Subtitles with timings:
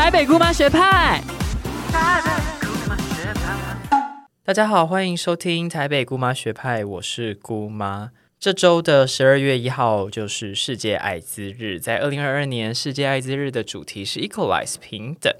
[0.00, 1.22] 台北姑妈学派。
[4.42, 8.10] 大家好，欢迎收听台北姑妈学派，我是姑妈。
[8.38, 15.30] 这周的十二月一号就是世界艾滋日，在二零二二年世界艾滋日的主题是 equalize 平等。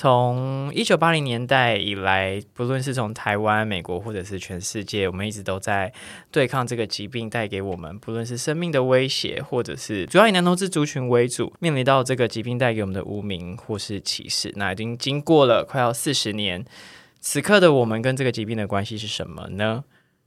[0.00, 5.92] 从一九八零年代以来，不论是从台湾、美国，或者是全世界，我们一直都在
[6.30, 14.52] 对抗这个疾病带给我们，不论是生命的威胁，或者是主要以男同志族群为主，面临到这个疾病带给我们的污名或是歧视。
[14.54, 16.64] 那已经经过了快要四十年，
[17.18, 19.82] 此刻的我们跟这个疾病的关系是什么呢？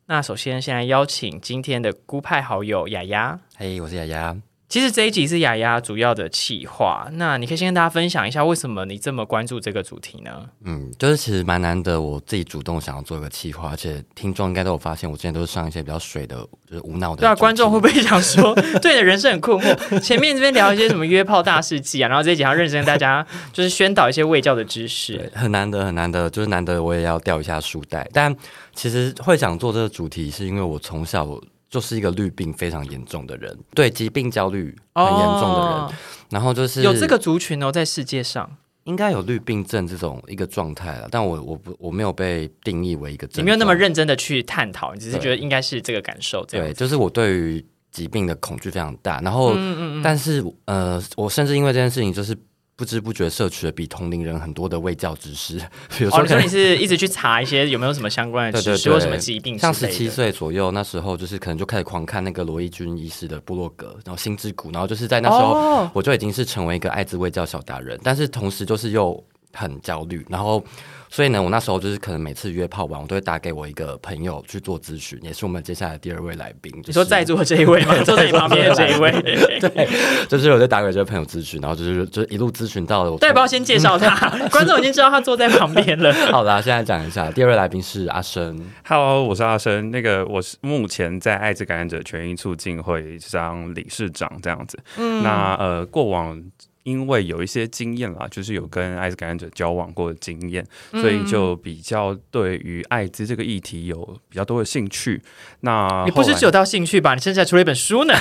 [0.08, 3.40] 那首先，先来邀请今天的孤派好友雅雅。
[3.56, 4.51] 嘿，我是雅雅。
[4.72, 10.46] 其实这一集是雅雅主要的企划，那你可以先跟大家分享一下，为什么你这么关注这个主题呢？
[10.64, 17.20] 嗯，就是其实蛮难得，我自己主动想要做一个企划，而且听众应该都有发现，我之前都是上一些比较水的，就是无脑的。
[17.20, 20.00] 对啊，观众会不会想说，对你的人生很困惑？
[20.00, 28.10] 前面这边聊一些什么约炮大事记啊，然后这一集要认真跟大家就是宣导一些卫教的知识， 很难得很难得，就是难得我也要掉一下书袋。
[28.14, 28.34] 但
[28.74, 31.28] 其实会想做这个主题，是因为我从小。
[31.72, 35.98] 就是一个绿病非常严重的人，对疾病焦虑很严重的人，
[36.30, 38.58] 然后就是有这个族群哦，在世界上。
[38.84, 50.02] 应该有绿病症这种一个状态了，但我我不我没有被定义为一个，你没有那么认真的去探讨，你只是觉得应该是这个感受，对，就是我对于疾病的恐惧非常大，然后嗯嗯。
[50.04, 52.36] 但是呃，我甚至因为这件事情就是。
[52.82, 55.60] 不知不觉摄取了比同龄人很多的卫教知识，
[55.96, 69.24] 比如说你是一直去查一些有没有什么相关的知识或什么疾病，像十七岁左右那时候就是可能就开始狂看那个罗伊军医师的部落格，然后心之谷，然后就是在那时候我就已经是成为一个艾滋卫教小达人，但是同时就是又
[69.54, 70.66] 很焦虑，然后。
[71.14, 76.72] 所以呢，我那时候就是可能每次约炮完，我都会打给我一个朋友去做咨询，也是我们接下来第二位来宾。
[76.88, 77.94] 你说在座的这一位吗？
[78.06, 79.12] 坐在你旁边的这一位？
[79.60, 79.90] 对，
[80.30, 83.18] 就是我在打给这个朋友咨询，然后就是就一路咨询到了。
[83.18, 86.14] 对，不要先介绍他， 观众已经知道他坐在旁边了。
[86.32, 88.58] 好的，现在讲一下第二位来宾是阿生。
[88.88, 89.92] Hello，我是阿生。
[89.92, 94.80] 那个我是目前在艾滋感染者权益促进会当理事长这样子。
[94.96, 96.42] 嗯，那呃过往。
[96.84, 105.22] 因为有一些经验啦，就是有跟艾滋感染者交往过的经验，所以就比较对于艾滋这个议题有比较多的兴趣。
[105.62, 107.14] 那你不是只有到兴趣吧？
[107.14, 108.14] 你现在出了一本书呢，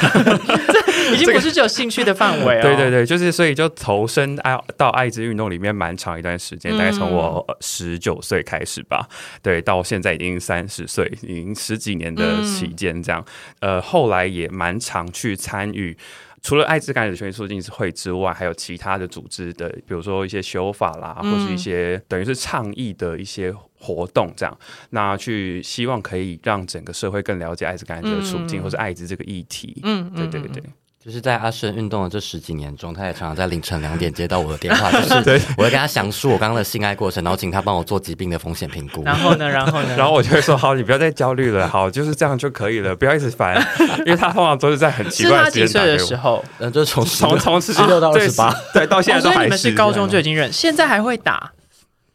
[1.15, 2.62] 已经不是只有兴趣的范围了。
[2.62, 9.09] 对对对，就是所以就投身爱到艾滋运动里面蛮长一段时间，大概从我十九岁开始吧，
[9.42, 13.25] 对，到现在已经三十岁，已经十几年的期间这样。
[13.60, 15.97] 呃，后来也蛮常去参与。
[16.43, 24.59] 除了艾滋感染权益促进会之外，还有其他的组织的，比如说一些修法啦，或是一些等于是倡议的一些活动，这样，
[24.91, 29.81] 那去希望可以让整个社会更了解艾滋感染者的处境，或是艾滋这个议题。
[29.83, 30.62] 嗯，对对对。
[31.03, 39.03] 就是在阿生运动的这十几年中，他也常常在凌晨两点接到我的电话，就是我会跟他详述我刚刚的性爱过程，然后请他帮我做疾病的风险评估。
[39.03, 43.56] 然后呢，然后呢，然后我就会说：好，你不要再焦虑了，好，就是这样就可以了，不要一直烦。
[44.00, 49.44] 因为他通常都是在很奇怪的时间的时候，嗯，就从从从十六到二十八，对，到现在都还是。
[49.44, 51.50] 你们是高中就已经认，现在还会打。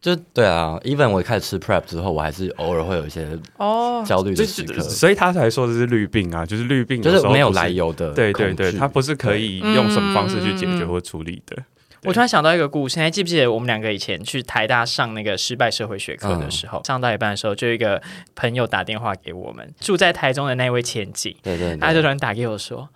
[0.06, 3.28] 就对啊，even 我开始吃 prep 之后，我还是偶尔会有一些
[3.58, 4.04] 哦。
[4.06, 11.58] 焦虑的时刻，所以他才说的是绿病啊，就是绿病，就是没有来由的，对对对，他不是可以用什么方式去解决或处理的。
[12.04, 18.00] 我突然想到一个故事，还记不记得我们两个以前去台大上那个失败社会学课的时候，上到一半的时候，就一个
[18.36, 22.88] 朋友打电话给我们，住在台中的那位前景，对对，他就突然打给我说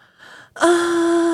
[0.53, 1.28] 啊。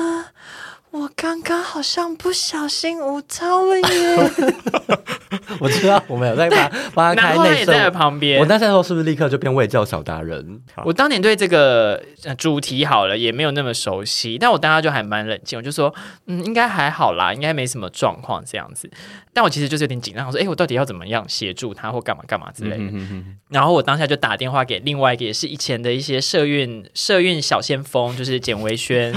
[0.98, 4.30] 我刚刚好像不小心误操了耶！
[5.60, 8.40] 我知道我没有在帮帮他开内在旁边。
[8.40, 10.62] 我那时候是不是立刻就变卫教小达人？
[10.86, 12.02] 我当年对这个
[12.38, 15.94] 主题好了也没有那么熟悉，但我当时就还蛮冷静，我就说
[16.26, 18.90] 嗯，应该还好啦，应该没什么状况这样子。
[19.34, 22.84] 但我其实就是有点紧张，我说哎，我到底要怎么样协助他或干嘛干嘛之类的。
[23.50, 29.12] 然后我当下就打电话给另外一个也是以前的一些社运社运小先锋，就是简维轩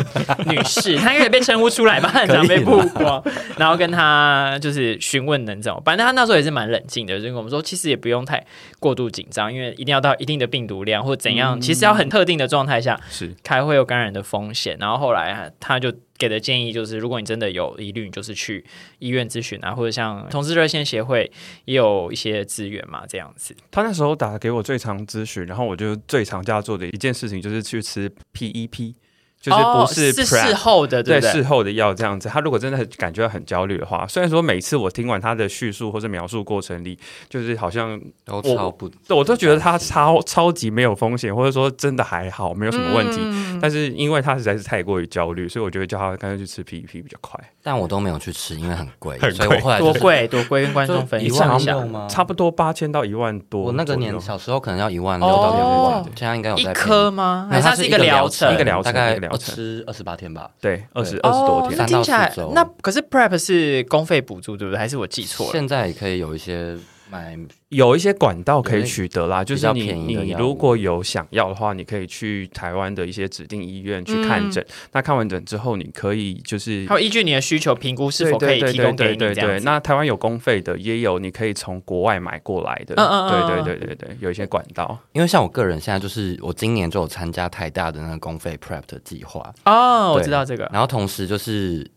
[0.45, 1.68] 女士， 她应该被称呼。
[1.69, 3.23] 出来吧， 很常被曝光，
[3.57, 5.97] 然后跟他就是询问能怎么办。
[5.97, 8.45] 但他那时候也是蛮冷静的，就跟我们说，其实也不用太
[8.79, 14.77] 过度紧张，因为一定要到一定的病毒量或怎样，其实要很特定的状态下是开会有感染的风险。
[14.79, 18.65] 然后后来他就给的建议就是，如果你真的有疑虑，你就是去
[18.99, 21.31] 医院咨询啊，或者像同志热线协会
[21.65, 23.55] 也有一些资源嘛，这样子。
[23.71, 28.93] 他那时候打给我最常咨询，然后我就最常叫做的一件事情就是去吃 PEP。
[29.41, 31.21] 就是不是是事后的，对对？
[31.21, 36.99] 对事后的药这样子，他如果真的很感觉到很焦虑的话，虽然说每次我听完他的叙述或者描述过程里，
[37.29, 43.19] 就是好像都超不，我都觉得他超超级没有风险，或者说真的还好，没有什么问题。
[43.21, 47.37] 嗯但是因为他实在是太过于焦虑，所以我就会叫他干脆去吃 PEP 比较快。
[47.61, 51.77] 但我都没有去吃，因为很贵， 很所以我后来就是多贵多贵，跟观众分一享一下。
[51.85, 52.07] 吗？
[52.09, 53.63] 差不多八千到一万多。
[53.63, 57.49] 我那个年小时候可能要一万六到两哦万，现在应该有一在便宜颗吗？
[57.51, 58.53] 它是一个疗疗程？
[58.53, 60.49] 一个疗程大概疗程吃二十八天吧。
[60.59, 64.77] 对二十对二十多哦，天那，听起来三到四周那可是 Prep 是公费补助对不对？
[64.77, 65.51] 还是我记错了？
[65.51, 66.77] 现在也可以有一些
[67.09, 67.37] 买，
[67.69, 74.65] 有一些管道可以取得啦，就是比较你你便宜如果有想要的话，你可以去台湾的一些指定医院去看诊。
[74.91, 79.59] 那看完诊之后，你可以就是它会依据你的需求评估是否可以提供给你对对。
[79.61, 82.95] 那台湾有公费的，也有你可以从国外买过来的。
[82.95, 84.97] 嗯嗯嗯对嗯对对对对，有一些管道。
[85.13, 90.69] 因为像我个人现在就是我今年就有参加台大的那个公费 prep 的计划，哦，我知道这个。
[90.71, 91.89] 然后同时就是。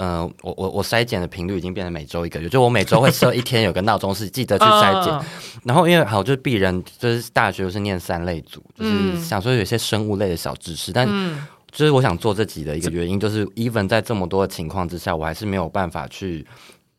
[0.00, 5.24] 呃，我我我筛检的频率已经变成每周一个月，就我每周会设一天有个闹钟是记得去筛检，嗯
[5.64, 9.20] 然后因为好就是鄙人就是大学就是念三类组，就是嗯。
[9.20, 11.46] 想说有些生物类的小知识，但嗯。
[11.70, 16.44] 就是我想做这集的一个原因，就是 even 在这么多的情况之下，我还是没有办法去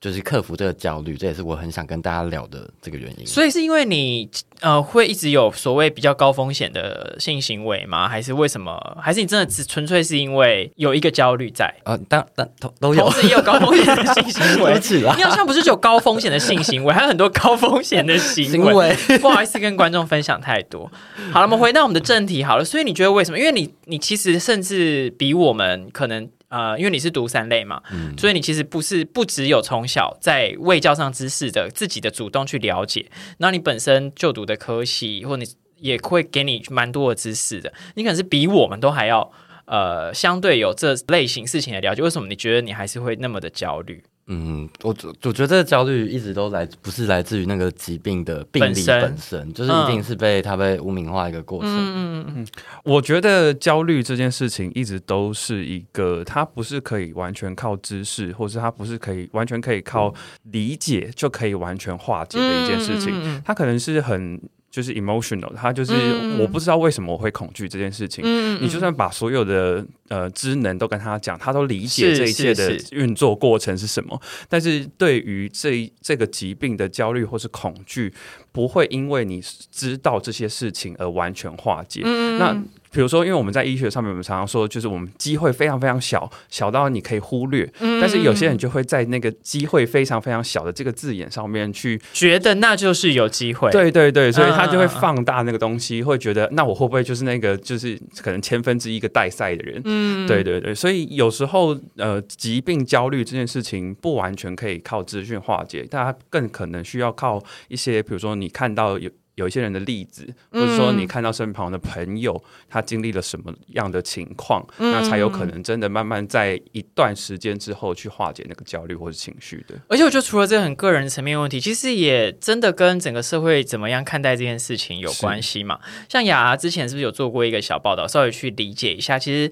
[0.02, 3.28] 就是克服这个焦虑，这也是我很想跟大家聊的这个原因。
[3.28, 4.28] 所以是因为你
[4.60, 8.10] 呃会一直有所谓比较高风险的性行为吗？
[8.10, 8.98] 还是为什么？
[9.00, 11.72] 还是你真的只纯粹是因为有一个焦虑在？
[11.84, 14.74] 呃，当当都都有同，时也有高风险的性行为
[15.16, 18.52] 你好像不是只有高风险的性行为，还有很多高风险的行为。
[18.52, 20.92] 行为不好意思跟观众分享太多。
[21.32, 22.66] 好了，我们回到我们的正题好了。
[22.66, 23.38] 所以你觉得为什么？
[23.38, 33.10] 因为你你其实甚至比我们可能呃，因为你是读三类嘛，嗯所以你其实不是不只有从小在未教上知识的自己的主动去了解，
[33.40, 35.46] 那你本身就读的科系，或你
[35.78, 39.32] 也会给你蛮多的知识的，你可能是比我们都还要。
[39.66, 44.04] 呃，相对有这类型事情的了解，为什么你觉得你还是会那么的焦虑？
[44.34, 51.70] 嗯，我我觉得这个焦虑一直都来，不是来自于那个疾病的病理本身本身，就是一定是被它被污名化一个过程。
[51.70, 52.48] 嗯嗯嗯
[52.86, 60.14] 我觉得焦虑这件事情一直都是一个，它不是可以完全靠知识，或是它不是可以完全可以靠
[60.44, 63.14] 理解就可以完全化解的一件事情。
[63.14, 64.40] 嗯嗯嗯嗯它可能是很
[64.72, 68.24] 就是 emotional，他就是嗯我不知道为什么我会恐惧这件事情。
[68.26, 78.14] 嗯你就算把所有的呃知能都跟他讲，他都理解这一切的运作过程是什么，但是对于这这个疾病的焦虑或是恐惧，
[78.54, 82.02] 不会因为你知道这些事情而完全化解。
[82.06, 82.56] 嗯那
[82.92, 87.72] 比如说，因为我们在医学上面，我们常常说，就是我们机会非常非常小，小到你可以忽略。
[87.80, 99.82] 嗯但是有些人就会在那个机会非常非常小的这个字眼上面去，觉得那就是有机会。，对对对，所以他就会放大那个东西，会觉得那我会不会就是那个就是可能千分之一个带赛的人？
[99.86, 109.10] 嗯对对对，所以有时候呃，疾病焦虑这件事情不完全可以靠资讯化解，大家更可能需要靠一些，比如说你看到有。
[109.36, 119.76] 有一些人的例子，或者说你看到身旁的朋友，他经历了什么样的情况，那才有可能真的慢慢在一段时间之后去化解那个焦虑或者情绪的。
[119.88, 125.80] 而且我觉得除了这个很个人层面问题，其实也真的跟整个社会怎么样看待这件事情有关系嘛。
[126.10, 129.18] 像雅之前是不是有做过一个小报道，稍微去理解一下？
[129.18, 129.52] 其实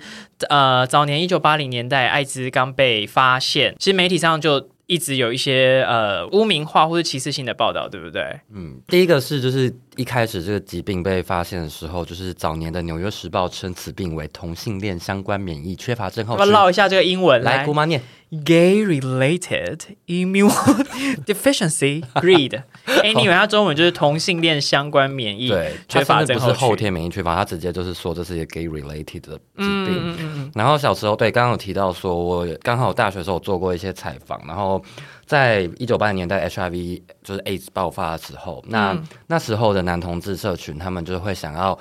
[0.50, 4.70] 呃，早年一九八零年代艾滋刚被发现，其实媒体上就。
[4.90, 8.42] 一直有一些呃污名化或者歧视性的报道，对不对？
[8.52, 16.46] 嗯，第一个是就是一开始这个疾病被发现的时候，就是早年的《纽约时报》称此病为同性恋相关免疫缺乏症候群。
[16.46, 17.44] 要唠一下这个英文？
[17.44, 18.02] 来，姑妈念。
[18.46, 20.48] gay related immune
[21.26, 22.62] deficiency greed。
[23.04, 30.52] Anyway，它中文就是同性恋相关免疫对，缺乏症候不是后天免疫缺乏，它直接就是说这是一个 gay related 的疾病。
[30.54, 34.82] 然后小时候对，刚刚有提到说，我刚好大学的时候做过一些采访，然后
[35.30, 41.78] 在一九八零年代 HIV 就是 AIDS 爆发的时候，那、嗯那时候的男同志社群，他们就是会想要。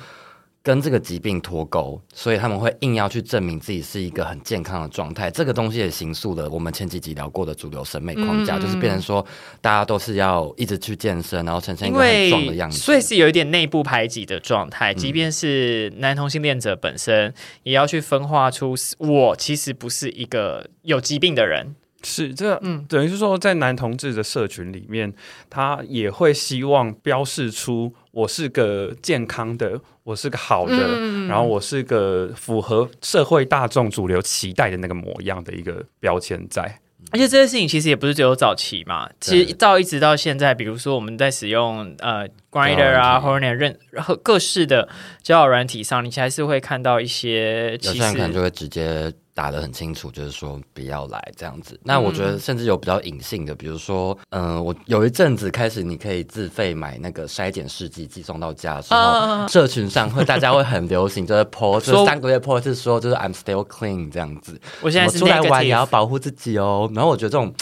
[0.60, 5.30] 跟这个疾病脱钩，所以他们会硬要去证明自己是一个很健康的状态。
[5.30, 9.24] 这个东西也形塑了我们前几集聊过的主流审美框架，嗯就是变成说
[9.62, 12.76] 大家都是要一直去健身，然后呈现一个很壮的样子。
[12.76, 21.76] 所以是有一点内部排挤的状态，嗯即便是男同性恋者本身，也要去分化出我其实不是一个有疾病的人。
[22.04, 25.12] 是这，嗯等于是说，在男同志的社群里面，
[25.50, 36.78] 他也会希望标示出我是个健康的，我是个好的，嗯然后我是个符合社会大众主流期待的那个模样的一个标签在。
[37.10, 44.88] 而且这件事情其实也不是只有早期嘛，其实到一直到现在，比如说我们在使用呃 Grinder 啊或者任和各式的
[45.22, 49.12] 交友软体上，你还是会看到一些，有些人可能就会直接。
[49.38, 51.78] 打得很清楚，就是说不要来这样子。
[51.84, 64.60] 那我觉得甚至有比较隐性的，比如说，嗯，我有一阵子开始，你可以自费买那个筛检试剂寄送到家的时候， 社群上会大家会很流行，就是 po 就是三个月 po 是说就是 I'm still clean 这样子。
[64.80, 66.90] 我现在出来玩也要保护自己哦。
[66.92, 67.54] 然后我觉得这种。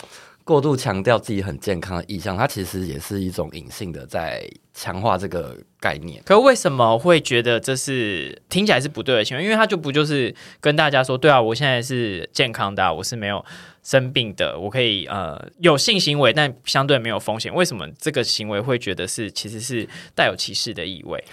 [0.46, 6.22] 过度强调自己很健康的意向，它其实也是一种隐性的在强化这个概念。
[6.24, 9.42] 可为什么会觉得这是听起来是不对的行为？
[9.42, 13.44] 因为他就不就是跟大家说，对啊，我现在是健康的，我是没有
[13.82, 17.52] 生病的，我可以呃有性行为，但相对没有风险。
[17.52, 21.24] 为什么这个行为会觉得是其实是带有歧视的意味？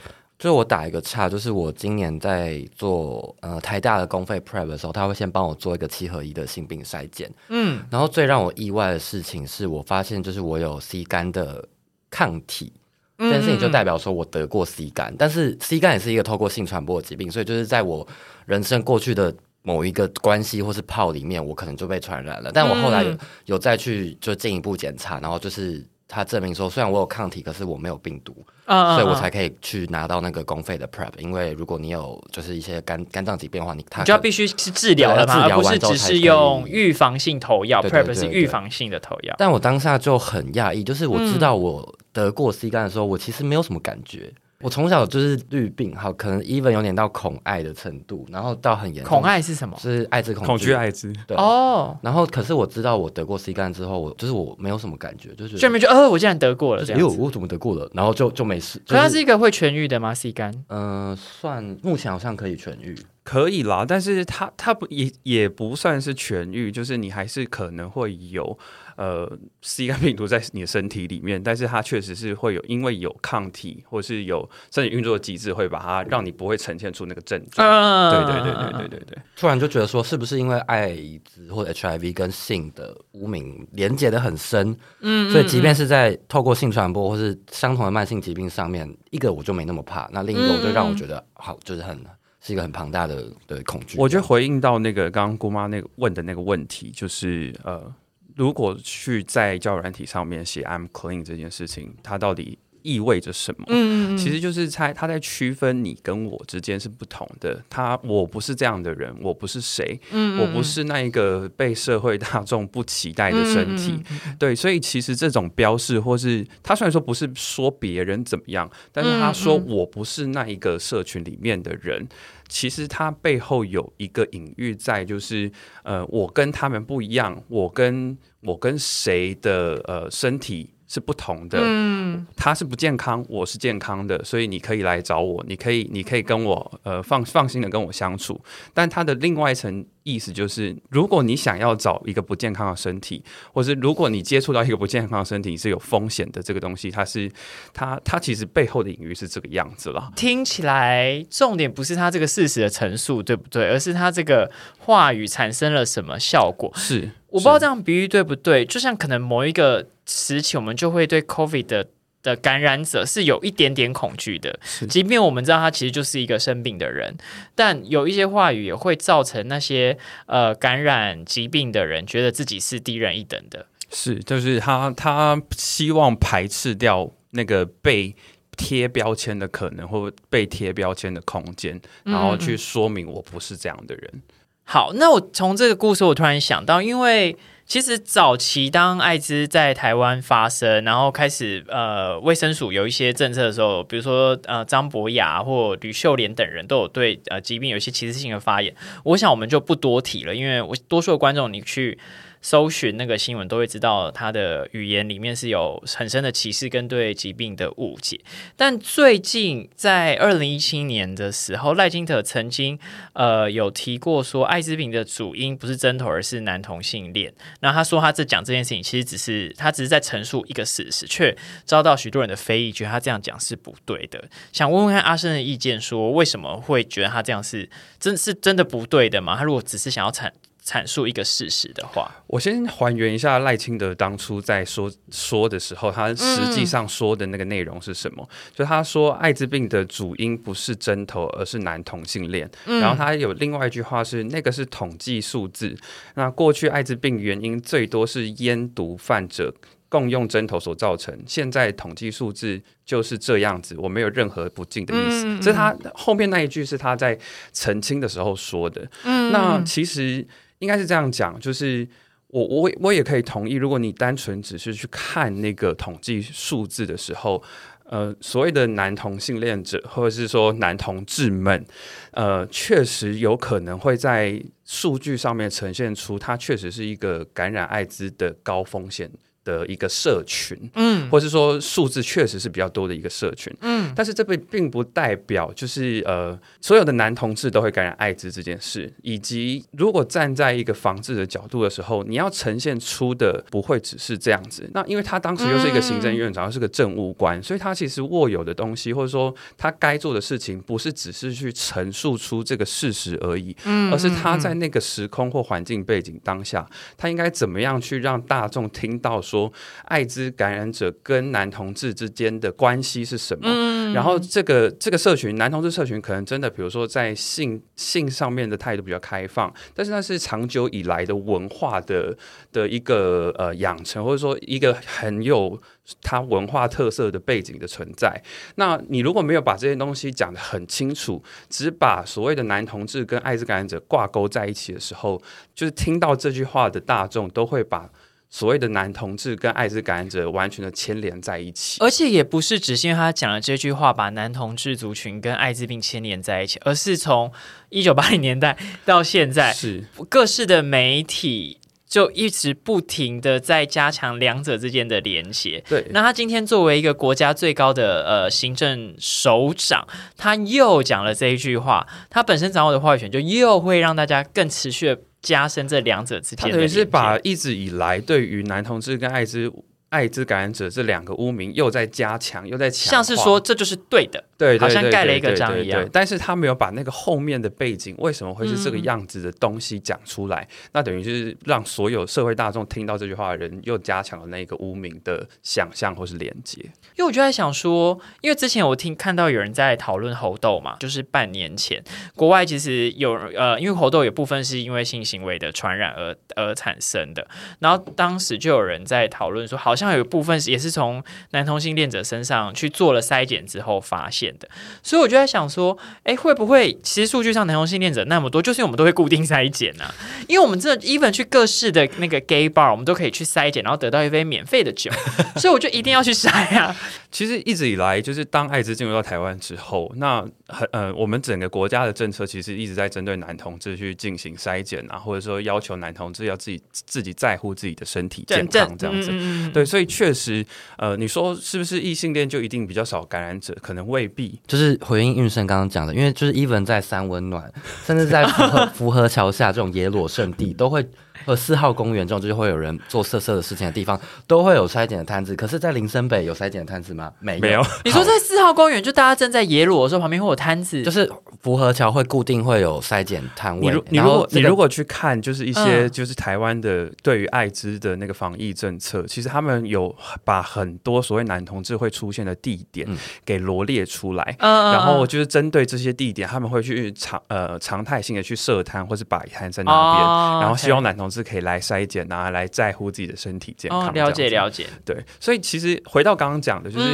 [0.44, 11.66] 就我打一个岔，就是我今年在做呃台大的公费 prep 的时候，他会先帮我做一个七合一的性病筛检，嗯，然后最让我意外的事情是我发现，就是我有 C 肝的
[12.12, 12.74] 抗体，
[13.18, 18.06] 这件事情就代表说我得过 C 肝，但是 C 肝也是一个透过性传播的疾病，所以就是在我
[18.46, 25.82] 人生过去的某一个关系或是泡里面，我可能就被传染了，但我后来有有再去就进一步检查，然后就是。
[26.14, 31.10] 他证明说，虽然我有抗体，可是我没有病毒，所以我才可以去拿到那个公费的 prep。
[31.18, 37.82] 因为如果你有就是一些肝肝脏疾病的话，你他就要必须是治疗了嘛，而不是只是用预防性投药。
[37.82, 39.34] prep 是预防性的投药。
[39.40, 44.32] 但我当下就很讶异，就是我知道我得过 C 肝的时候，我其实没有什么感觉。
[44.64, 49.10] 我从小就是绿病，好，可能 even 有点到恐艾的程度，然后到很严重。
[49.10, 49.78] 恐艾是什么？
[49.78, 51.12] 是艾滋恐惧艾滋。
[51.28, 51.98] 对哦。
[52.02, 57.18] 然后，可是我知道我得过 C 肝之后，我就是我没有什么感觉，就是居然觉得，呃，我竟然得过了，这样。
[57.18, 57.90] 我怎么得过了？
[57.94, 58.82] 然后就就没事。
[58.88, 60.54] 可它是一个会痊愈的吗？C 肝？
[60.70, 62.98] 嗯，算目前好像可以痊愈。
[63.24, 68.58] 可以啦，但是它它不也也不算是痊愈，就是你还是可能会有。
[68.96, 69.30] 呃
[69.62, 78.12] ，C 肝病毒在你的身体里面，但是它确实是会有，因为有抗体或是有身体运作的机制，会把它让你不会呈现出那个症状。
[78.12, 79.18] 对对对对对对对。
[79.36, 80.96] 突然就觉得说，是不是因为艾
[81.26, 84.78] 滋或者 HIV 跟性的污名连接的很深？
[85.00, 92.00] 嗯，所以即便是在透过性传播或是相同的慢性疾病上面，一个我就没那么怕，那另一个我就让我觉得好，就是很
[92.40, 93.98] 是一个很庞大的的恐惧。
[93.98, 97.92] 我觉得回应到那个刚刚姑妈那个问的那个问题，就是呃。
[98.36, 103.66] 如果去在教软体上面写 "I'm clean" 这件事情，它到底意味着什么？
[103.70, 107.60] 嗯，其实就是猜他在区分你跟我之间是不同的。
[107.70, 114.00] 他我不是这样的人，我不是谁，嗯，我不是那一个被社会大众不期待的身体。
[114.38, 122.08] 对，所以其实这种标示，或是他虽然说不是说别人怎么样，但是他说我不是那一个社群里面的人。
[122.50, 130.70] 其实它背后有一个隐喻在，就是呃，我跟他们不一样，我跟我跟谁的呃身体。
[130.94, 138.40] 是不同的，嗯，他是不健康，我是健康的，所以你可以来找我，你可以，你可以跟我，呃，放放心的跟我相处。
[138.76, 147.28] 但他的另外一层意思就是，如果你想要找一个不健康的身体，或是如果你接触到一个不健康的身体是有风险的，这个东西，它是，
[147.74, 150.12] 它，它其实背后的隐喻是这个样子了。
[150.16, 153.68] 听起来重点不是他这个事实的陈述，对不对？
[153.72, 156.72] 而是他这个话语产生了什么效果？
[156.76, 157.10] 是。
[157.34, 161.88] 我不知道这样比喻对不对，就像可能某一个时期，我们就会对 COVID 的
[162.22, 167.18] 的感染者是有一点点恐惧的，即便我们知道他其实就是一个生病的人，
[167.56, 169.98] 但有一些话语也会造成那些
[170.28, 173.66] 呃感染疾病的人觉得自己是低人一等的。
[173.90, 178.16] 是，就是他他希望排斥掉那个被
[178.56, 184.22] 贴标签的可能，或被贴标签的空间，然后去说明我不是这样的人。
[184.64, 202.00] 好，那我从这个故事，我突然想到，因为其实早期当艾滋在台湾发生，然后开始呃卫生署有一些政策的时候，比如说呃张博雅或吕秀莲等人都有对呃疾病有一些歧视性的发言，我想我们就不多提了，因为我多数的观众你去。
[202.44, 208.20] 搜寻那个新闻都会知道，他的语言里面是有很深的歧视跟对疾病的误解。
[208.56, 212.78] 但最近在二零一七年的时候，赖金特曾经
[213.14, 217.34] 呃有提过说，艾滋病的主因不是针头，而是男同性恋。
[217.62, 224.22] 那他说他这讲这件事情，其实只是他只是在陈述一个事实，却遭到许多人的非议，觉得他这样讲是不对的。
[224.52, 229.38] 想问问看阿生的意见，说为什么会觉得他这样是真是真的不对的吗？
[229.38, 230.34] 他如果只是想要产
[230.66, 238.28] 阐述一个事实的话，我先还原一下赖清德当初在说说的时候，他实际上说的那个内容是什么？
[238.56, 242.50] 就他说艾滋病的主因不是针头，而是男同性恋。
[242.66, 245.76] 然后他有另外一句话是，那个是统计数字。
[246.16, 249.54] 那过去艾滋病原因最多是烟毒患者。
[249.90, 255.38] 共用针头所造成，现在统计数字就是这样子，我没有任何不敬的意思。
[255.38, 257.16] 这是他后面那一句是他在
[257.52, 258.90] 澄清的时候说的。
[259.04, 260.28] 那其实
[260.64, 261.86] 应该是这样讲，就是
[262.28, 267.44] 我我我也可以同意，如果你单纯只是去看那个统计数字的时候，
[267.84, 271.64] 呃，所谓的男同性恋者或者是说男同志们，
[272.12, 279.12] 呃，确实有可能会在数据上面呈现出他确实是一个感染艾滋的高风险。
[279.44, 294.70] 的一个社群，嗯，或是说数字确实是比较多的一个社群，嗯，但是这并并不代表就是呃所有的男同志都会感染艾滋这件事，以及如果站在一个防治的角度的时候，你要呈现出的不会只是这样子。
[294.74, 309.22] 那因为他当时又是一个行政院长，又是个政务官，所以他其实握有的东西，或者说他该做的事情，不是只是去陈述出这个事实而已，嗯，而是他在那个时空或环境背景当下，他应该怎么样去让大众听到。
[309.34, 309.52] 说
[309.86, 313.50] 艾滋感染者跟男同志之间的关系是什么？
[313.94, 322.16] 然后这个这个社群男同志社群可能真的，比如说在性性上面的态度比较开放，但是那是长久以来的文化的
[322.52, 325.60] 的一个呃养成，或者说一个很有
[326.02, 328.22] 它文化特色的背景的存在。
[328.56, 335.20] 那你如果没有把这些东西讲得很清楚，只把所谓的男同志跟艾滋感染者挂钩在一起的时候，
[335.56, 337.90] 就是听到这句话的大众都会把。
[338.34, 347.32] 所谓的男同志跟艾滋感染者完全的牵连在一起，而且也不是只是因为他讲了这句话把男同志族群跟艾滋病牵连在一起，而是从
[347.70, 355.64] 一九八零年代到现在，是各式的媒体就一直不停的在加强两者之间的连接。
[355.70, 359.88] 对，那他今天作为一个国家最高的呃行政首长，
[360.18, 365.00] 他又讲了这一句话，他本身掌握的话语权就又会让大家更持续的。
[365.24, 369.52] 加深这两者之间的，等于是把一直以来对于男同志跟艾滋。
[369.90, 375.88] 艾滋感染者这两个污名又在加强，又在强，像是说这就是对的，对，好像盖了一个章一样。
[375.94, 386.60] 但是他没有把那个后面的背景为什么会是这个样子的东西讲出来，那等于就是让所有社会大众听到这句话的人又加强了那个污名的想象或是连接。
[386.96, 391.84] 因为我就在想说，因为之前我听看到有人在讨论猴痘嘛，就是半年前
[392.16, 397.28] 国外其实有呃，因为猴痘有部分是因为性行为的传染而而产生的，
[397.60, 399.84] 然后当时就有人在讨论说，好像。
[399.84, 404.48] 像有部分也是从男同性恋者身上去做了筛检之后发现的，
[404.82, 409.86] 所以我就在想说，哎，会不会其实数据上男同性恋者那么多，就是我们都会固定筛检呢？
[410.28, 414.92] 因为我们这 even 去各式的那个 gay bar，我们都可以去筛检，然后得到一杯免费的酒，
[415.38, 416.76] 所以我就一定要去筛啊。
[417.12, 429.12] 其实一直以来，就是当艾滋进入到台湾之后，那很呃，我们整个国家的政策其实一直在针对男同志去进行筛检啊，或者说要求男同志要自己自己在乎自己的身体健康这样子，
[429.54, 429.64] 对。
[429.64, 430.46] 所以确实，
[430.78, 433.56] 呃，你说是不是异性恋就一定比较少感染者？
[433.62, 434.08] 可能未
[434.48, 437.52] 就是回应运生刚刚讲的，因为就是 even 在三温暖，
[437.86, 440.86] 甚至在福和福和桥下这种野裸圣地，都会。
[441.26, 445.36] 和四号公园这种就是会有人做色色的事情的地方，都会有筛检的摊子。
[445.36, 447.12] 可是，在林森北有筛检的摊子吗？
[447.20, 447.64] 没没有。
[447.86, 451.10] 你说在四号公园，就大家正在野裸的时候，旁边会有摊子，就是
[451.42, 453.74] 福和桥会固定会有筛检摊位。
[453.74, 462.88] 你你如果你如果去看，就是一些就是台湾的对于艾滋的那个防疫政策，其实他们有把很多所谓男同志会出现的地点
[463.24, 471.03] 给罗列出来，然后就是针对这些地点，他们会去常呃常态性的去设摊或是摆摊在那边，然后希望男同。
[471.10, 473.94] 是可以来筛检啊，来在乎自己的身体健康。
[473.94, 476.86] 了解了解，对，所以其实回到刚刚讲的，就是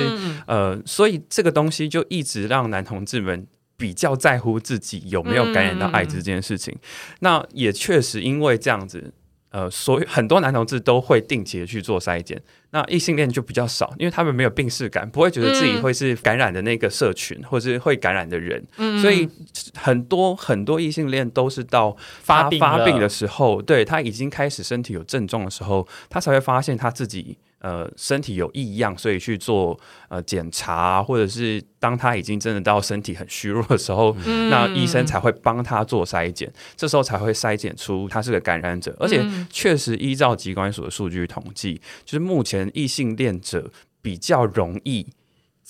[0.47, 6.77] 呃，所以这个东西就一直让男同志们比较在乎自己有没有感染到艾滋这件事情。
[7.19, 9.13] 那也确实因为这样子。
[9.51, 18.63] 呃，所以很多男同志都会定期的去做筛检，那异性恋就比较少，因为他们没有病视感，不会觉得自己会是感染的那个社群，或者是会感染的人，
[19.01, 19.27] 所以
[19.75, 27.37] 很多很多异性恋都是到发发病的时候，对他已经开始身体有症状的时候，他才会发现他自己。
[27.59, 34.15] 呃，身体有异样，所以去做呃检查，或者是当他已经真的到身体很虚弱的时候，
[34.49, 38.95] 那医生才会帮他做筛检，这时候才会筛检出他是个感染者。
[38.99, 43.69] 而且确实依照疾管所的数据统计，就是目前异性恋者
[44.01, 45.05] 比较容易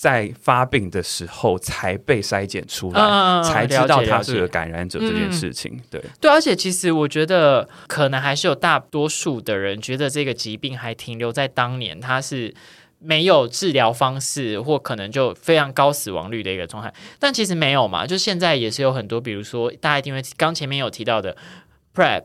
[0.00, 5.78] 在发病的时候才被筛检出来，嗯才知道他是个感染者这件事情。
[5.90, 12.54] 对，对，而且其实我觉得，可能还是有大多数的人觉得这个疾病还停留在当年，它是
[12.98, 16.90] 没有治疗方式，或可能就非常高死亡率的一个状态。
[17.18, 21.36] 但其实没有嘛，就现在也是有很多，比如说大家一定会刚前面有提到的
[21.94, 22.22] PrEP。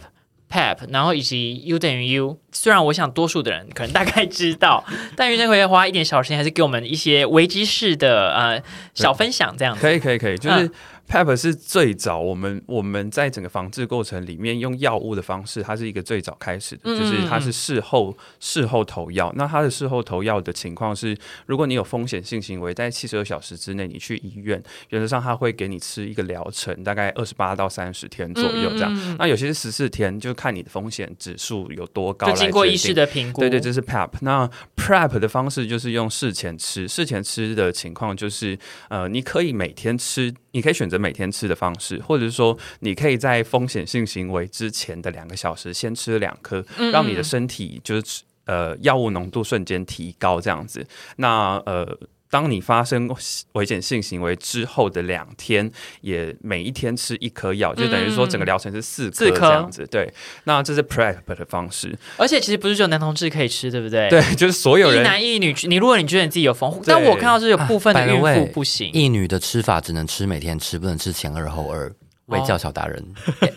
[0.56, 4.84] PEP，然后以及 U 等于 U，虽然我想多数的人可能大概知道，
[5.16, 8.62] 但于正奎花一点小时间，还是给我们一些危机式的呃
[8.94, 9.82] 小分享这样子。
[9.82, 10.72] 可以，可以，可以，就是嗯
[11.10, 19.32] PEP 是最早我们我们在整个防治过程里面用药物的方式，它是一个最早开始的，嗯就是它是事后事后投药。
[19.36, 21.16] 那它的事后投药的情况是，
[21.46, 28.92] 如果你有风险性行为，在七十二小时之内你去医院，原则上它会给你吃一个疗程，大概二十八到三十天左右这样。
[28.94, 34.10] 嗯那有些是十四天，就看你的风险指数有多高就经过医师的评估，对对，这是 PEP。
[34.22, 38.58] 那 PrEP 的方式就是用事前吃，事前吃的情况就是，
[38.90, 50.86] 呃，你可以每天吃，你可以选择每天吃的方式，或者是说，你可以在风险性行为之前的两个小时先吃两颗，让你的身体就是呃药物浓度瞬间提高这样子。
[51.18, 51.98] 那呃。
[52.30, 53.10] 当你发生
[53.54, 59.88] 危险性行为之后的两天，也每一天吃一颗药，就等于说整个疗程是四颗四颗这样子。
[59.90, 60.12] 对，
[60.46, 61.98] 那这是 PrEP 的方式。
[62.18, 68.92] 而且其实不是只有男同志可以吃，对不对？，对，就是所有人一男一女，你如果你觉得你自己有防护，但我看到是有部分的孕妇不行。
[68.92, 71.94] 一女的吃法只能吃每天吃，不能吃前二后二。
[72.28, 73.06] 喂教小达人，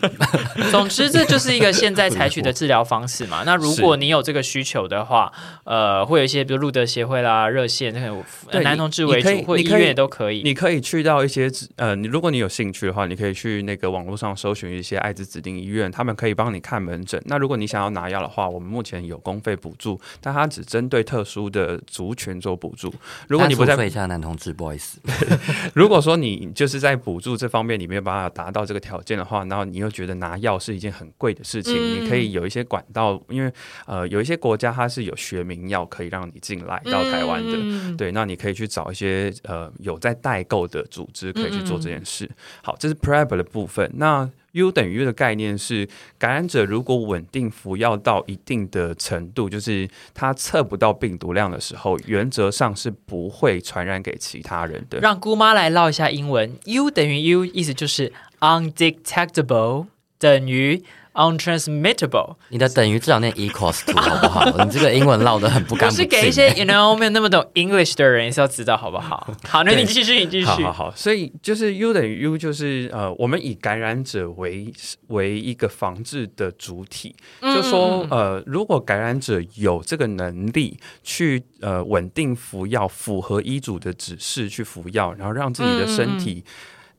[0.69, 3.41] 总之，这就是一个现在采取的治疗方式嘛。
[3.45, 5.31] 那如果你有这个需求的话，
[5.63, 10.43] 呃，会有一些比如路德协会啦、热线，那个对男同志为主，或医院也都可以。
[10.43, 17.19] 你可以去到一些呃，你如果你有兴趣的话，你可以去那个网络上搜寻一些艾滋指定医院，他们可以帮你看门诊。
[17.25, 22.93] 那如果你想要拿药的话，我们目前有公费补助，但它只针对特殊的族群做补助。
[23.27, 24.99] 如果你不在，一下男同志，不好意思，
[25.73, 33.51] 如果说你就是在补助这方面你没有办法达到这个条件的话，然后你又觉得拿药是一件很贵的事情，嗯你可以有一些管道，因为
[33.85, 37.53] 呃有一些国家它是有学名药可以让你进来到台湾的。
[37.55, 42.29] 嗯对，那你可以去找一些呃有在代购的组织，可以去做这件事。
[42.61, 43.89] 好，这是 PrEP 的部分。
[43.95, 54.99] 那 U 等于 U 的概念是，感染者如果稳定服药到一定的程度，就是他测不到病毒量的时候，原则上是不会传染给其他人的。
[54.99, 62.35] 让姑妈来唠一下英文，U 等于 U，意思就是 undetectable 等于 untransmittable。
[62.49, 64.45] 你的等于至少念 equals to 好不好？
[64.63, 65.99] 你这个英文唠得很不干净。
[65.99, 69.27] 是给一些 you know 没有那么懂 English 的人也是要知道，好不好？
[69.47, 70.45] 好，那你继续，你继续。
[70.45, 74.71] 好好好，所以就是 U 等于 U，就是呃，我们以感染者为
[75.07, 86.45] 为一个防治的主体，就说呃，如果感染者有这个能力去呃稳定服药，符合医嘱的指示去服药，然后让自己的身体。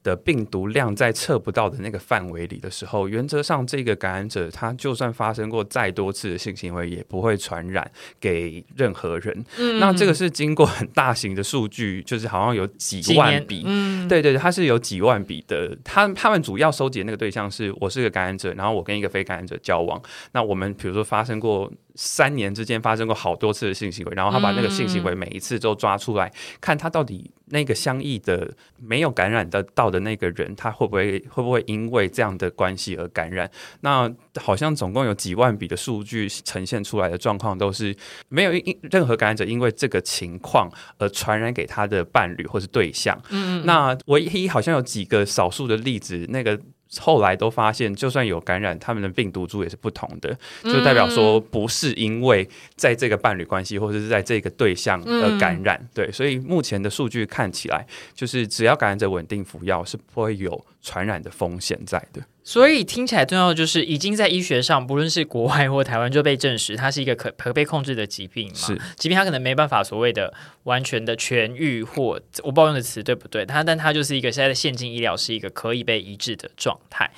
[0.02, 9.44] 的病毒量在测不到的那个范围里的时候，原则上这个感染者他就算发生过再多次的性行为，也不会传染给任何人。
[9.78, 15.76] 那这个是经过很大型的数据，就是好像有几万笔，嗯，对对，它是有几万笔的。
[15.84, 20.00] 他他们主要收集的那个对象是我是个感染者，然后我跟一个非感染者交往。
[20.32, 33.50] 那我们比如说发生过三年之间发生过好多次的性行为，然后他把那个性行为每一次都抓出来，看他到底那个相异的没有感染的到的那个人，他会不会会不会因为这样的关系而感染？
[33.80, 37.94] 那好像总共有几万笔的数据呈现出来的状况都是
[38.28, 43.20] 没有因任何感染者因为这个情况而传染给他的伴侣或是对象。
[43.30, 46.60] 嗯，那唯一好像有几个少数的例子，那个。
[46.98, 55.80] 后来都发现，就算有感染，他们的病毒株也是不同的，就代表说不是因为在这个伴侣关系或者是在这个对象而感染。
[55.94, 62.20] 对，所以目前的数据看起来，就是只要感染者稳定服药，是不会有传染的风险在的。
[62.50, 68.54] 所以听起来重要的就是，已经在医学上，不论是国外或台湾，就被证实它是一个可可被控制的疾病嘛。
[68.56, 70.34] 是，疾病它可能没办法所谓的
[70.64, 77.08] 完全的痊愈，或我不知道用的词对不对，它但它就是一个现在的现今医疗是一个可以被医治的状态。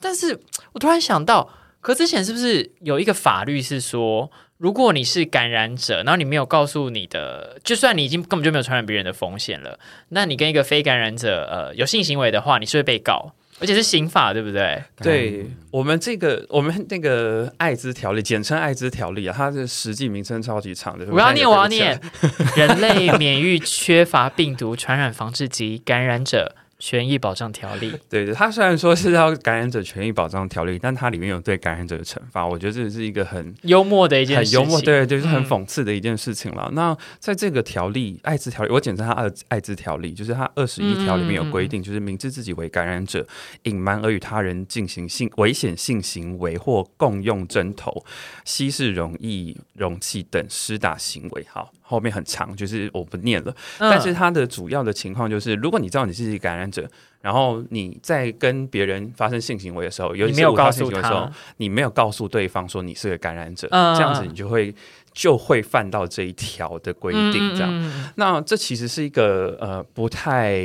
[0.00, 0.40] 但是
[0.72, 1.50] 我突然想到，
[1.82, 13.34] 可之前是不是有一个法律是说，如果你是感染者，然后你没有告诉你的，就算你已经根本就没有传染别人的风险了，那你跟一个非感染者呃有性行为的话，你是会被告。
[13.60, 14.82] 而且是刑法，对不对？
[15.02, 21.06] 对我们这个，我们那个艾滋条例，简称艾滋条例啊，它的实际名称超级长的。
[21.10, 22.00] 我要念，我要念。
[22.56, 36.70] 人类免疫缺乏病毒传染防治及感染者权益保障条例，对 对，它虽然说是要感染者权益保障条例，但它里面有对感染者的惩罚，我觉得这是一个很幽默的一件事情，很幽默，对对，就是很嗯讽刺的一件事情了。
[36.74, 43.26] 那在这个条例，艾滋条例，我简称它艾艾滋条例，就是它二十一条里面有规定，就是明知自己为感染者，
[43.64, 48.04] 隐瞒而与他人进行性危险性行为或共用针头、
[48.44, 51.44] 稀释溶液、容器等施打行为。
[51.50, 53.50] 好，后面很长，就是我不念了。
[53.78, 56.86] 嗯但是它的主要的情况就是，如果你知道你是感染者，
[57.22, 64.74] 然后你在跟别人发生性行为的时候，尤其是无套告诉的时候，，你没有告诉对方说你是个感染者，嗯这样子你就会
[65.12, 68.12] 就会犯到这一条的规定，这样。
[68.16, 70.62] 那这其实是一个呃不太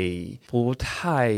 [0.47, 1.33] 不太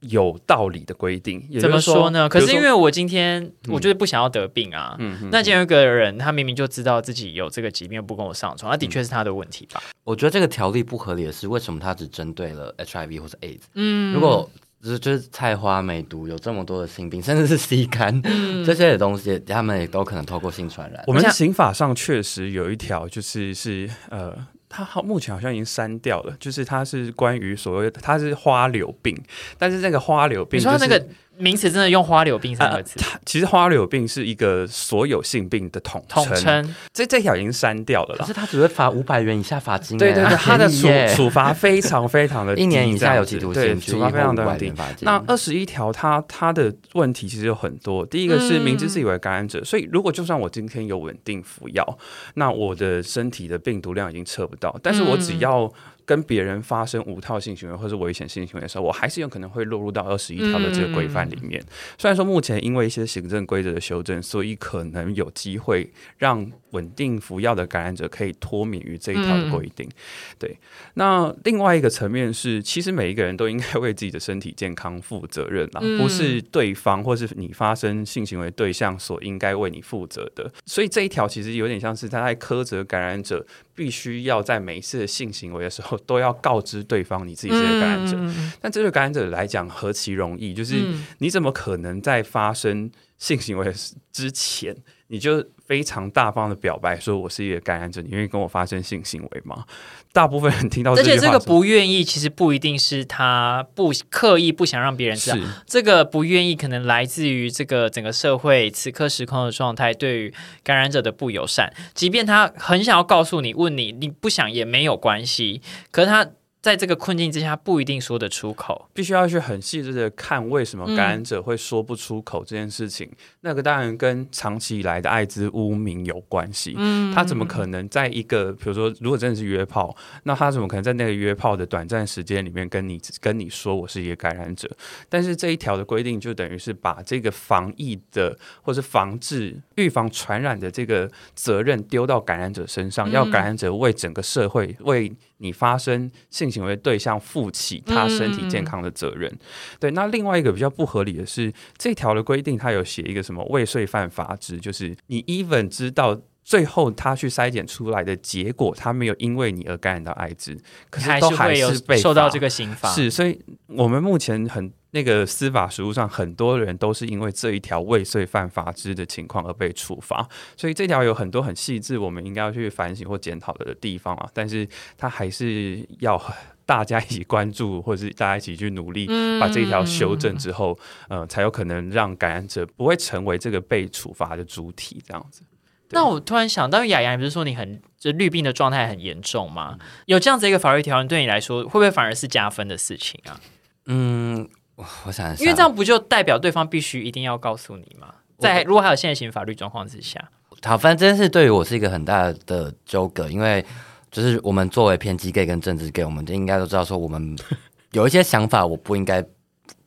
[0.00, 2.28] 有道理的规定，怎么就是说呢？
[2.28, 4.96] 可是因为我今天我就是不想要得病啊。
[4.98, 9.82] 嗯嗯那今天有一个人，他明明就知道自己有这个疾病，不跟我上床，那的确是他的问题吧？
[10.04, 13.60] 我觉得这个条例不合理的是，为什么他只针对了 HIV 或者 AIDS？
[13.74, 14.50] 嗯，如果
[14.82, 21.04] 就是就是菜花、梅毒有这么多的性病，甚至是 C 肝、嗯这些的东西，他们也都可能透过性传染。
[21.06, 24.34] 我们像刑法上确实有一条，就是是呃。
[24.72, 26.34] 它好，目前好像已经删掉了。
[26.38, 29.20] 就是它是关于所谓的，它是花柳病，
[29.58, 31.06] 但是那个花柳病、就是，你说他那个
[31.40, 38.32] 名词真的用“花柳病”三个字它其实花柳病是一个所有性病的统统称，这这条已经删掉了啦可是。
[38.32, 44.86] 他只会罚五百元以下罚金欸，对对对，他的处处罚非常非常的 低一年以下有期徒对，刑，处罚非常非常低五百元。
[44.88, 44.98] 罚金。
[45.02, 48.06] 那二十一条，它它的问题其实有很多。
[48.06, 51.98] 第一个是明知自己为感染者，所以如果就算我今天有稳定服药，
[52.34, 55.70] 那我的身体的病毒量已经测不到，但是我只要
[56.10, 61.62] 跟别人发生无套性行为或是危险性行为的时候，我还是有可能会落入到二十一条的这个规范里面。
[61.96, 69.88] 虽然说目前因为一些行政规则的修正，所以可能有机会让稳定服药的感染者可以脱免于这一条的规定。
[70.36, 70.58] 对，
[70.94, 80.52] 那另外一个层面是，其实每一个人都应该为自己的身体健康负责任啦，嗯不是对方或是你发生性行为对象所应该为你负责的。
[80.66, 83.46] 所以这一条其实有点像是他在苛责感染者，
[83.80, 88.14] 必须要在每一次的性行为的时候都要告知对方你自己是个感染者。
[88.18, 93.72] 嗯但这对感染者来讲何其容易，就是嗯你怎么可能在发生性行为
[94.12, 99.64] 之前，你就非常大方的表白说我是一个感染者，你愿意跟我发生性行为吗？
[100.12, 111.72] 大部分人听到而且这个不愿意，其实不一定是他不刻意不想让别人知道，这个不愿意可能来自于这个整个社会此刻时空的状态对于感染者的不友善。
[111.94, 116.26] 即便他很想要告诉你、问你，你不想也没有关系，可是他
[116.62, 118.88] 在这个困境之下不一定说得出口。
[118.92, 123.10] 必须要去很细致的看为什么嗯感染者会说不出口这件事情。
[123.40, 126.74] 那个当然跟长期以来的艾滋污名有关系。
[126.76, 134.70] 嗯他怎么可能在一个比如说，如果真的是约炮，那他怎么可能在那个约炮的短暂时间里面跟你跟你说我是一个感染者？
[135.08, 149.30] 但是这一条的规定就等于是把这个防疫的或是防治、预防传染的这个责任丢到感染者身上，嗯要感染者为整个社会为你发生性行为对象负起他身体健康的责任。
[149.78, 156.20] 对，那另外一个比较不合理的是，这条的规定它有写一个什么未遂犯罚之，就是你 even 知道。
[156.50, 160.60] 最后，他去筛检出来的结果，他没有因为你而感染到艾滋，
[160.90, 162.92] 可是还都还是被受到这个刑罚。
[162.92, 170.28] 是，所以我们目前很那个司法实务上，很多人都是因为这一条未遂犯法之的情况而被处罚。
[170.56, 174.28] 所以这条有很多很细致，我们应该要去反省或检讨的地方啊。
[174.34, 176.20] 但是他还是要
[176.66, 179.06] 大家一起关注，或者是大家一起去努力，
[179.38, 180.76] 把这一条修正之后，
[181.08, 185.42] 呃，才有可能让感染者不会成为这个被处罚的主体，这样子。
[185.90, 189.76] 那我突然想到，雅雅，你不是说你很就绿病的状态很严重吗？
[189.78, 193.40] 嗯有这样子一个法律条文，对你来说会不会反而是加分的事情啊？
[193.86, 198.14] 嗯，我我想，因为这样不就代表对方必须一定要告诉你吗？
[198.38, 200.30] 在如果还有现行法律状况之下，
[200.62, 203.64] 好，反正这件事对于我是一个很大的纠葛，因为
[204.10, 207.36] 就是我们作为偏激 gay 跟政治 gay，我们就应该都知道说，我们
[207.92, 209.24] 有一些想法我不应该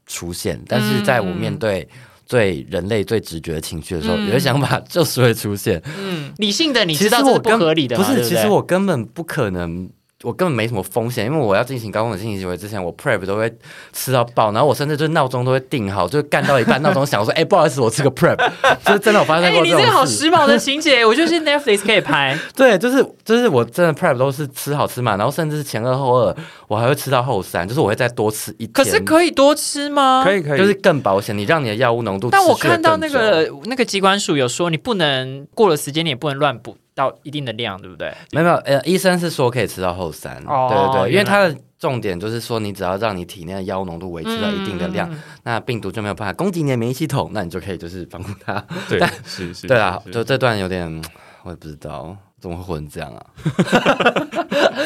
[0.06, 1.88] 出现，但是在我面对
[2.26, 5.82] 最人类最直觉的情绪的时候，嗯有些想法就是会出现。
[6.00, 9.90] 嗯，理性的你其知道这是不实我根合理的，不是，其实我根本不可能。
[10.24, 13.54] 我根本没什么风险，因为我要进行高风险性行为之前，我 prep 都会
[13.92, 18.38] 吃到爆，然后我甚至就闹钟都会定好，就干到一半，闹钟响，我说：“哎、不好意思，我吃个 prep。”
[18.86, 20.06] 就是真的我发生哎、过这种你这个好。
[20.06, 22.38] 时髦的情节，我觉得是 Netflix 可以拍。
[22.56, 26.36] 对，就是就是我真的 prep 都是吃好吃嘛，然后甚至是前二后二，
[26.68, 28.72] 我还会吃到后三，就是我会再多吃一天。
[28.72, 30.22] 可是可以多吃吗？
[30.24, 32.30] 可以，可以，就是更保险，你让你的药物浓度。
[32.30, 38.14] 但我看到那个那个机关署有说，你不能过了时间，你也不能乱补到一定的量，对不对？
[38.32, 48.64] 没有没有，呃，医生是说可以吃到后三，哦对对对，因为它的重点就是说，你只要让你体内的药物浓度维持到一定的量，嗯那病毒就没有办法攻击你的免疫系统，那你就可以就是防护它。
[48.88, 51.02] 对，是是，对啊，就这段有点，
[51.44, 53.26] 我也不知道怎么会混成这样啊。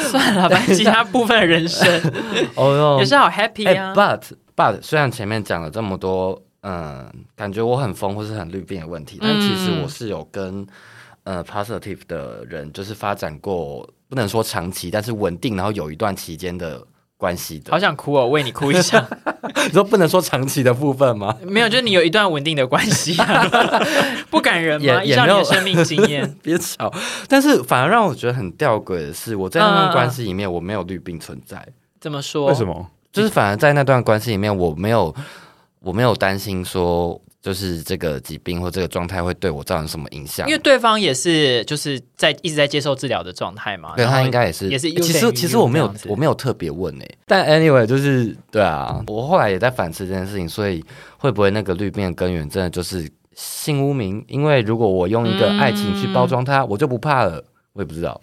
[0.10, 1.86] 算了，反正其他部分人生
[2.56, 3.92] 哦也是好 happy 哎啊。
[3.94, 4.22] ，but
[4.56, 10.66] but 虽然前面讲了这么多，嗯，感觉我很疯或是很绿病的问题，但其实嗯我是有跟
[11.28, 16.82] 呃 positive 的人，就是发展过，不能说长期，但是稳定，然后有一段期间的
[17.18, 17.78] 关系的好。
[17.78, 19.06] 想哭哦，为你哭一下。
[19.66, 21.36] 你说不能说长期的部分吗？
[21.44, 23.46] 没有，就是你有一段稳定的关系、啊，
[24.30, 25.04] 不感人吗？
[25.04, 26.90] 也也没有的生命经验，别吵。
[27.28, 31.62] 但是反而让我觉得很吊诡的是，我在那段关系里面，我没有绿病存在，
[32.00, 32.46] 怎么说？
[32.46, 32.66] 为什？
[32.66, 32.90] 么？
[33.12, 35.14] 就是反而在那段关系里面，我没有，
[35.80, 40.52] 我没有担心说，就是这个疾病或这个状态会对我造成什么影响因。
[40.52, 43.94] 为对方也是就是在一直在接受治疗的状态嘛。
[43.96, 50.84] 对他应该也是，也是其实其实我没有我没有特别问诶、但 anyway 就是对啊，我后来也在反思这件事情，所以
[51.16, 54.24] 会不会那个绿病的根源真的就是性污名？
[54.28, 57.44] 因为如果我用一个爱情去包装它，我就不怕了。
[57.74, 58.20] 我也不知道，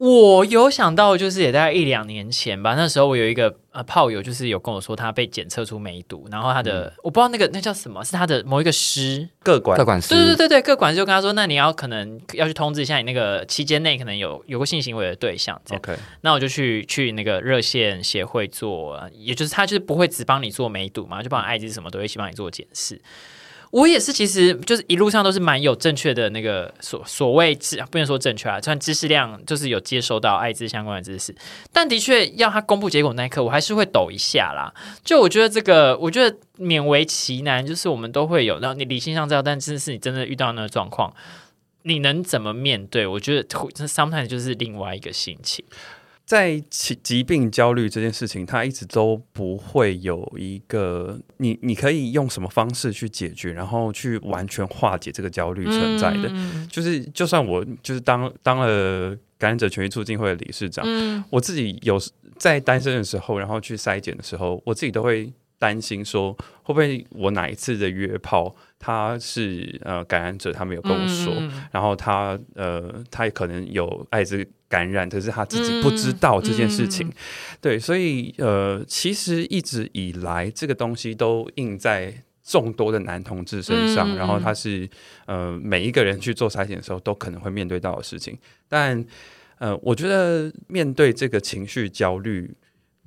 [0.00, 6.92] 我有想到，就是也大概一两年前吧，那时候我有一个呃炮友，就是有跟我说他被检测出梅毒，然后他的、嗯。
[7.02, 10.08] 我不知道那个那叫什么，是他的某一个师，各管各管师。
[10.08, 15.82] 对对对对，各管事就跟他说，那你要可能要去通知一下你那个期间内可能有有过性行为的对象，这样。
[15.84, 22.98] OK，那我就去去那个热线协会做，呃也就是他就是不会只帮你做梅毒嘛，就帮你艾滋什么都会一起帮你做检视。
[23.70, 31.32] 我也是，其实就是一路上都是蛮有正确的那个所所谓知，不能说正确啊，算知识量，就是有接收到艾滋相关的知识。
[31.72, 34.74] 但的确要他公布结果那一刻，我还是会抖一下啦。
[35.04, 41.14] 就我觉得这个，我觉得勉为其难，就是我们都会有，然后你理性上知道，但真的是你真的遇到那个状况，
[41.82, 43.06] 你能怎么面对？
[43.06, 45.64] 我觉得会 sometimes 就是另外一个心情。
[46.30, 56.28] 在疾疾病焦虑这件事情，它一直都不会有一个你你可以用什么方式去解决，然后去完全化解这个焦虑存在的。
[56.30, 62.00] 嗯就是就算我就是当当了感染者权益促进会的理事长，嗯我自己有
[62.38, 77.06] 在单身的时候，然后去筛检的时候，我自己都会担心说，会不会我哪一次的约炮他是呃感染者，他没有跟我说，嗯然后他呃他也可能有艾滋感染，可是他自己不知道这件事情。
[77.06, 77.12] 嗯
[77.60, 82.22] 对，所以呃，其实一直以来这个东西都印在。
[82.42, 84.88] 众多的男同志身上，然后他是
[85.26, 88.36] 呃每一个人去做筛检的时候都可能会面对到的事情，
[88.68, 89.04] 但
[89.58, 92.52] 呃，我觉得面对这个情绪焦虑，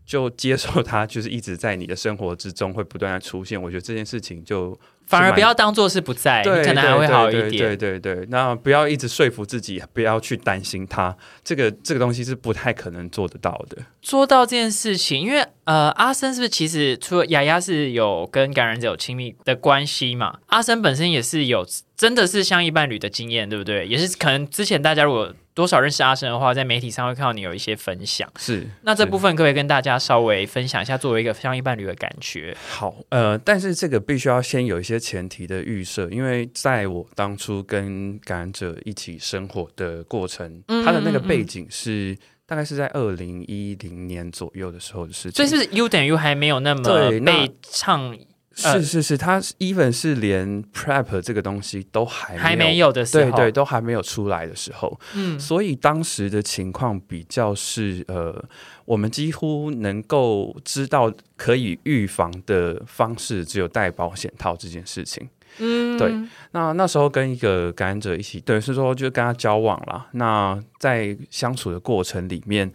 [0.05, 3.61] 就接受它，就是一直在你的生活之中会不断的出现。
[3.61, 7.51] 我觉得这件事情就反而不要当做是不在，可能还会好一点。
[7.51, 13.77] 对对对那不要一直说服自己，不要去担心它，这个这个东西是不太可能做得到的。
[14.01, 20.39] 说到这件事情，因为呃，阿森是不是其实除了雅雅是有跟感染者有亲密的关系嘛？
[20.47, 21.65] 阿森本身也是有
[22.03, 23.87] 真的是相依伴侣的经验，对不对？
[23.87, 28.29] 也是可能之前大家如果多少认识阿生的话，在媒体上会看到你有一些分享。
[28.37, 32.53] 是，那这部分可不可以跟大家稍微分享一下，作为一个相依伴侣的感觉？
[32.69, 42.17] 好，呃，但是这个必须要先有一些前提的预设，因为在我当初跟感染者一起生活的过程，嗯他的那个背景是。
[42.45, 48.15] 大概是在二零一零年左右的时候的事情，所以是 U 等于 U 还没有那么被唱
[48.61, 53.31] 呃是是是，他 even 是连 prep 这个东西都还还没没有，有的时候？
[53.31, 58.43] 对对，都还没有出来的时候，嗯所以当时的情况比较是，呃，
[58.85, 65.27] 我们几乎能够知道可以预防的方式，只有戴保险套这件事情。
[65.59, 66.11] 嗯对
[66.51, 70.07] 那那时候跟一个感染者一起，等于是说就跟他交往啦。
[70.13, 72.71] 那在相处的过程里面，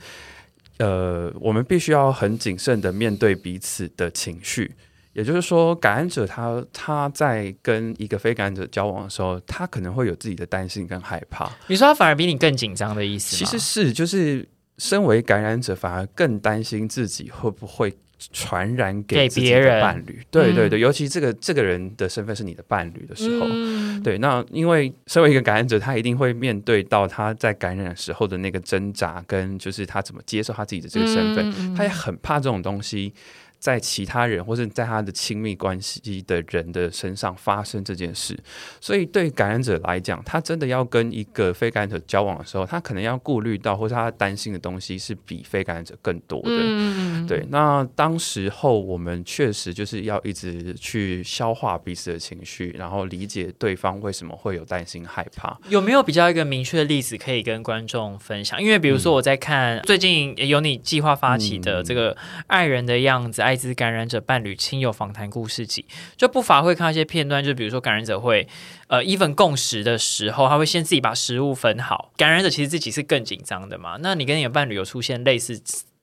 [0.78, 4.72] 呃，我们必须要很谨慎的面对彼此的情绪。
[5.18, 11.50] 也就是说，感染者他他在跟一个非感染者交往的时候，他可能会有自己的担心跟害怕。
[11.66, 13.38] 你说他反而比你更紧张的意思吗？
[13.38, 17.92] 其实是就是身为感染者，反而更担心自己会不会
[18.32, 20.24] 传染给别人伴侣。
[20.30, 23.46] 对对嗯对，尤其这个这个人的身份是你的伴侣的时候。
[23.50, 33.12] 嗯对，那因为身为一个感染者，他一定会面对到他在感染的时候的那个挣扎，跟就是他怎么接受他自己的这个身份，他也很怕这种东西
[33.58, 38.38] 在其他人或者在他的亲密关系的人的身上发生这件事，
[38.80, 46.50] 所以对感染者来讲，他真的要跟一个非感染者交往的时候，他可能要顾虑到或者他担心的东西是比非感染者更多的。
[46.50, 55.58] 嗯，对，那当时候我们确实就是要一直去消化彼此的情绪，然后理解对方为什么会有担心害怕。
[55.68, 58.62] 有没有比较一个明确的例子可以跟观众分享？
[58.62, 62.14] 因为比如说我在看最近有你计划发起的这个
[62.46, 65.86] 《爱人的样子》艾滋感染者伴侣亲友访谈故事集，
[66.18, 68.46] 就不乏会看到一些片段，就比如说感染者会
[68.88, 72.12] 呃，even 共识的时候，他会先自己把食物分好。
[72.18, 73.96] 感染者其实自己是更紧张的嘛？
[74.02, 75.58] 那你跟你的伴侣有出现类似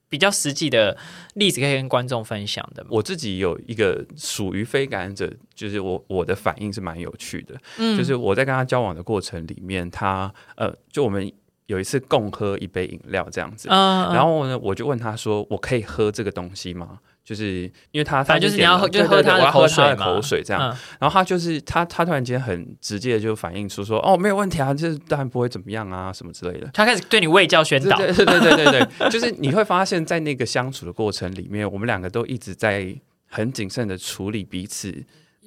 [0.08, 0.96] 比较实际的
[1.34, 2.88] 例子可以跟观众分享的吗？
[2.90, 11.32] 我自己有一个属于非感染者，就是我我的反应是蛮有趣的，嗯就是我在跟他交往的过程里面，他呃，就我们
[11.66, 20.04] 有一次共喝一杯饮料这样子，嗯，然后呢，我就问他说：“我可以喝这个东西吗？”就是因为他，反正就是你要喝就是喝他的口水嘛。
[20.06, 20.62] 口水这样。
[20.62, 20.78] 嗯。
[21.00, 32.94] 然后他就是他，他突然间很直接的就反映出说：“哦，没有问题啊，这当然不会怎么样啊，什么之类的。”他开始对你卫教宣导，对对对对对对，就是你会发现在那个相处的过程里面，我们两个都一直在
[33.28, 34.94] 很谨慎的处理彼此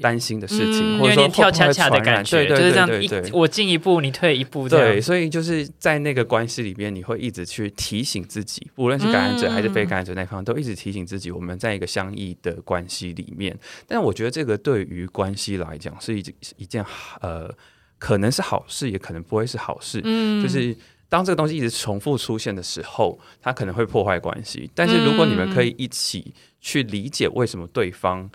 [0.02, 13.58] 担心的事情，嗯或者说跳恰恰的感觉，就是这样一我进一步，你退一步，对，所以就是在那个关系里边，你会一直去提醒自己，无论是感染者还是非感染者那方，都一直提醒自己，我们在一个相异的关系里面。
[13.88, 16.24] 但我觉得这个对于关系来讲是一
[16.58, 16.84] 一件
[17.22, 17.50] 呃，
[17.97, 20.02] 可能是好事，也可能不会是好事。
[20.04, 20.76] 嗯就是
[21.10, 24.70] 当这个东西一直重复出现的时候，它可能会破坏关系。
[24.76, 28.30] 但是如果你们可以一起去理解为什么对方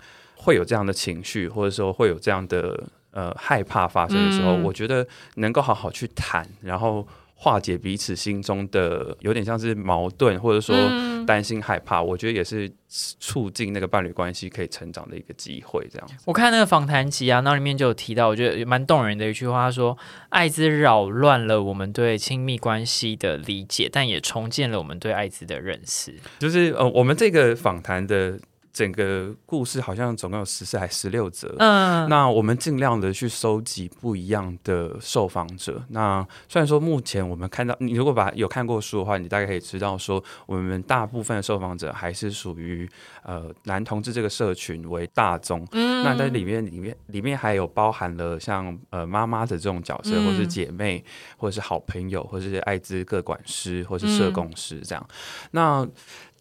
[0.45, 15.85] 会有这样的情绪，或者说会有这样的呃害怕发生的时候，嗯我觉得能够好好去谈，然后化解彼此心中的有点像是矛盾，或者说嗯担心害怕，我觉得也是促进那个伴侣关系可以成长的一个机会。
[15.91, 19.97] 这样，我看那个访谈集啊，那里面就有提到，我觉得蛮动人的一句话，他说
[20.29, 26.15] ：“艾滋扰乱了我们对亲密关系的理解，但也重建了我们对艾滋的认识。
[26.37, 28.39] 就是呃，我们这个访谈的
[28.75, 35.81] 整个故事好像总共有十四还十六则。”嗯，那我们尽量的去收集不一样的受访者。
[35.91, 42.85] 那虽然说目前我们看到，你如果把有看过书的话，你大概可以知道说，我们大部分的受访者还是属于
[43.23, 45.65] 呃男同志这个社群为大宗。
[45.71, 51.01] 嗯那在里面里面里面还有包含了像呃妈妈的这种角色，嗯或是姐妹，
[51.37, 55.07] 或者是好朋友，或者是艾滋各管师，或是社工师这样。
[55.51, 55.87] 那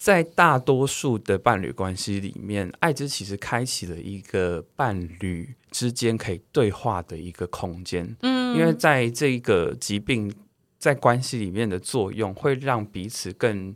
[0.04, 8.14] 在大多数的伴侣关系里面，艾滋其实开启了一个伴侣之间可以对话的一个空间。
[8.20, 10.30] 嗯因为在这个疾病
[10.78, 13.74] 在关系里面的作用，会让彼此更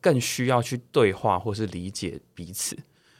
[0.00, 2.74] 更需要去对话或是理解彼此。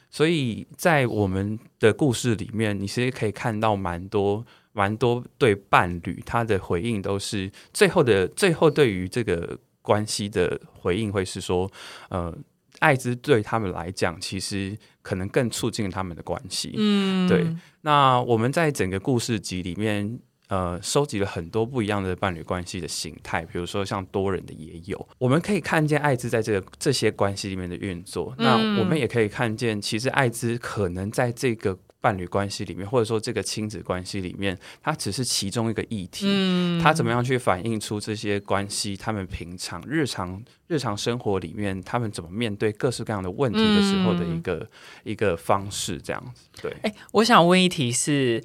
[0.09, 4.43] 所以在我们的故事里面，你其实可以看到蛮多
[4.73, 11.71] 蛮多对伴侣他的回应，都是最后的最后对于这个关系的回应会是说，
[12.09, 12.37] 呃，
[12.79, 16.73] 艾滋对他们来讲，其实可能更促进他们的关系。
[16.77, 17.47] 嗯对
[17.83, 20.19] 那我们在整个故事集里面，
[20.49, 28.35] 呃，收集了很多不一样的伴侣关系的形态，比如说像多人的也有，我们可以看见艾滋在这个这些关系里面的运作。
[28.37, 36.25] 那我们也可以看见，其实艾滋可能在这个伴侣关系里面，或者说这个亲子关系里面，它只是其中一个议题。
[36.29, 38.95] 嗯他怎么样去反映出这些关系？
[38.95, 44.69] 他们平常日常日常生活里面，他们怎么面对各式各样的问题的时候的一个、
[45.03, 46.43] 一个方式，这样子。
[46.61, 48.43] 对，哎，我想问一题是，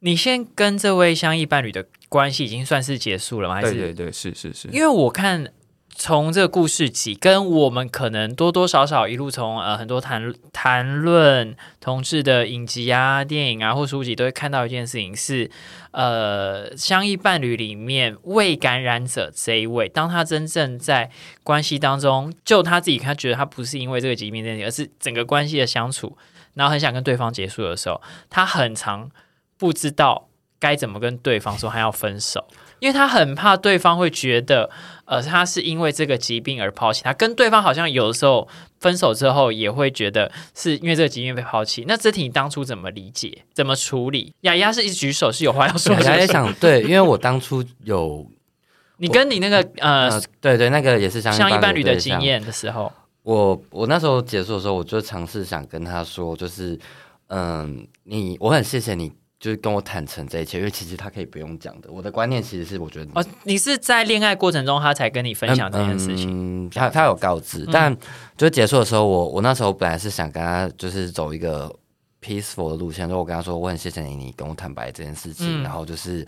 [0.00, 3.56] 你先跟这位相异伴侣的关系已经算是结束了吗？
[3.56, 4.68] 还是对对对，是是是。
[4.68, 5.52] 因为我看
[6.00, 15.50] 从这个故事起，跟我们可能多多少少一路从呃很多谈谈论同志的影集啊、电影啊或书籍，都会看到一件事情是，
[15.90, 21.10] 呃，相依伴侣里面未感染者这一位，当他真正在
[21.42, 26.16] 关系当中，就他自己，他觉得他不是因为这个疾病这件事情，而是整个关系的相处，
[26.54, 29.10] 然后很想跟对方结束的时候，他很常
[29.58, 30.28] 不知道
[30.60, 32.46] 该怎么跟对方说他要分手。
[32.80, 34.68] 因为他很怕对方会觉得，
[35.04, 38.46] 呃，他是因为这个疾病而抛弃他，跟对方好像有的时候
[38.80, 41.84] 分手之后也会觉得是因为这个疾病被抛弃。
[41.88, 43.44] 那这题你当初怎么理解？
[43.52, 44.32] 怎么处理？
[44.42, 48.26] 雅雅是一直举手，是有话要说我是不是在想，对，因为我当初有
[48.98, 56.78] 你跟你那个呃呃，对对，那个也是相相依伴侣的经验的时候，我我那时候结束的时候，我就尝试想跟他说，就是
[57.28, 61.88] 嗯，你我很谢谢你就是跟我坦诚这一切，因为其实他可以不用讲的。
[61.92, 67.96] 我的观念其实是，我觉得哦，你是在恋爱过程中他才跟你分享这件事情，嗯，他他有告知，但
[68.36, 71.72] 就结束的时候，我我那时候本来是想跟他就是走一个
[72.20, 76.26] peaceful 的路线，就我跟他说我很谢谢你，你跟我坦白这件事情，然后就是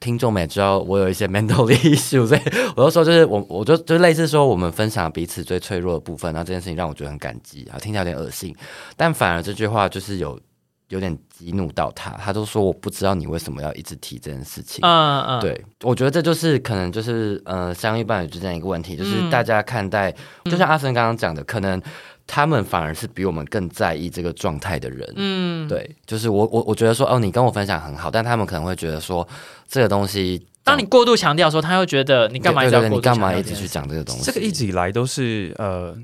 [0.00, 2.40] 听众们也知道我有一些 mental issue，所以
[2.74, 8.56] 我就说就是我我就就类似说我们分享彼此最脆弱的部分，然后这件事情让我觉得很感激啊，听起来有点恶心，
[8.96, 10.40] 但反而这句话就是有。
[10.88, 14.78] 有点激怒到他，他都说我不知道你为什么要一直提这件事情。
[14.82, 20.14] 嗯嗯，对，我觉得这就是可能就是呃，相遇伴侣之间一个问题，就是大家看待，
[20.44, 21.82] 就像阿森刚刚讲的，可能
[22.24, 25.12] 他们反而是比我们更在意这个状态的人。
[25.16, 29.26] 嗯，对，就是我我我觉得说哦，你跟我分享很好，但他们可能会觉得说
[29.66, 34.22] 这个东西，当你过度强调说，他又觉得你干嘛要你干嘛一直去讲这个东西？
[34.22, 35.96] 这个一直以来都是呃，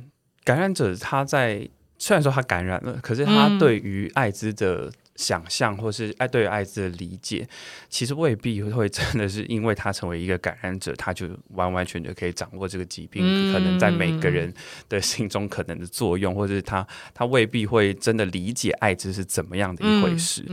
[0.43, 1.69] 感染者他在。
[2.03, 7.49] 虽然说他感染了，可是他对于艾滋的想象，或是爱对于艾滋的理解，
[7.89, 14.53] 其实未必会真的是因为他成为一个感染者，他就完完全全可以掌握这个疾病可能在每个人
[14.89, 16.85] 的心中可能的作用，或者是他
[17.15, 20.45] 他未必会真的理解艾滋是怎么样的一回事。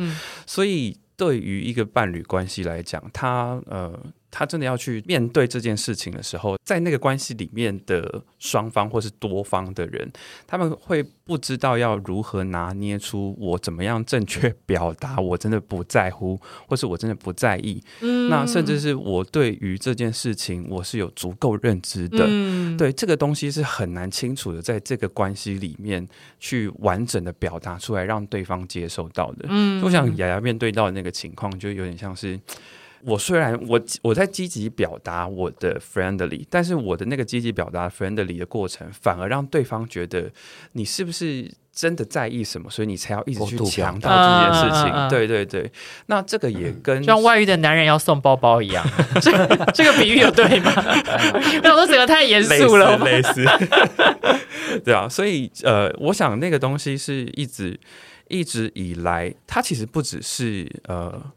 [0.46, 4.00] 所以对于一个伴侣关系来讲，他呃。
[4.32, 10.12] 他真的要去面对这件事情的时候，在那个关系里面的双方或是多方的人，
[10.46, 17.82] 他们会不知道要如何拿捏出我怎么样正确表达，我真的不在乎，或是我真的不在意。
[18.02, 22.26] 嗯，那甚至是我对于这件事情我是有足够认知的。
[22.28, 26.08] 嗯，对这个东西是很难清楚的，在这个关系里面
[26.40, 29.46] 去完整的表达出来，让对方接受到的。
[29.50, 32.40] 嗯，我想雅雅面对到的那个情况，就有点像是。
[33.06, 40.30] 我虽然我我在积极表达我的 friendly，但是我的那个积极表达 friendly 的过程，反而让对方觉得
[40.74, 45.10] 你是不是真的在意什么，所以你才要一直去强调这件事情。
[45.10, 45.72] 对对对，
[46.08, 48.86] 那这个也跟像外遇的男人要送包包一样，
[49.22, 49.32] 这
[49.74, 50.74] 这个比喻有对吗？
[51.64, 53.46] 那我都整个太严肃了，类似。
[54.84, 57.80] 对啊，所以呃，我想那个东西是一直
[58.28, 61.32] 一直以来，它其实不只是呃。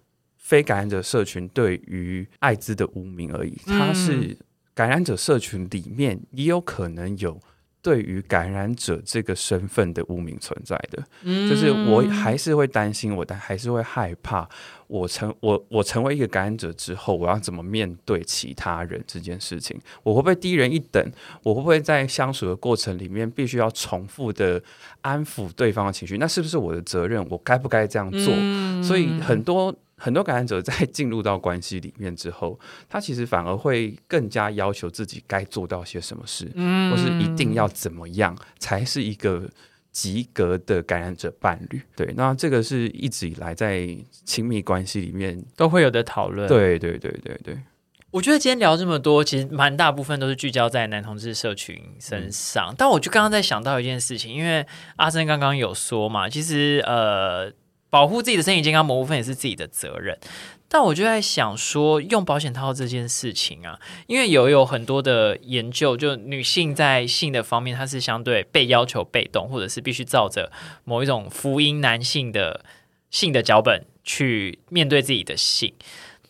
[0.53, 4.37] 非感染者社群对于艾滋的污名而已，它是
[4.75, 7.41] 感染者社群里面也有可能有
[7.81, 11.03] 对于感染者这个身份的污名存在的。
[11.23, 14.47] 嗯，就是我还是会担心，我但还是会害怕，
[14.89, 19.81] 我成我我成为一个感染者之后，我要怎么面对其他人这件事情？
[20.03, 21.03] 我会不会低人一等？
[21.43, 24.63] 我会不会在相处的过程里面必须要重复的
[25.01, 26.19] 安抚对方的情绪？
[26.19, 27.27] 那是不是我的责任？
[27.31, 28.35] 我该不该这样做？
[28.83, 29.75] 所以很多。
[30.03, 36.51] 很多感染者在 进入到关系里面之后，他其实反而会更加要求自己该做到些什么事，
[36.91, 39.49] 或是一定要怎么样才是一个
[39.93, 41.81] 及格的感染者伴侣。
[41.95, 46.49] 对，那这个是一直以来在亲密关系里面都会有的讨论。
[46.49, 47.57] 对，对，对，对，对。
[48.11, 52.75] 我觉得今天聊这么多，其实蛮大部分都是聚焦在男同志社群身上。
[52.77, 57.53] 但我就刚刚在想到一件事情，因为阿森刚刚有说嘛，其实呃。
[57.93, 60.19] 保护自己的身体健康某部分也是自己的责任，
[60.67, 70.51] 但我就在想说，用保险套这件事情啊，因为有有很多的研究，就女性在性的方面，她是相对被要求被动，或者是必须照着
[70.85, 72.65] 某一种福音男性的
[73.11, 75.75] 性的脚本去面对自己的性。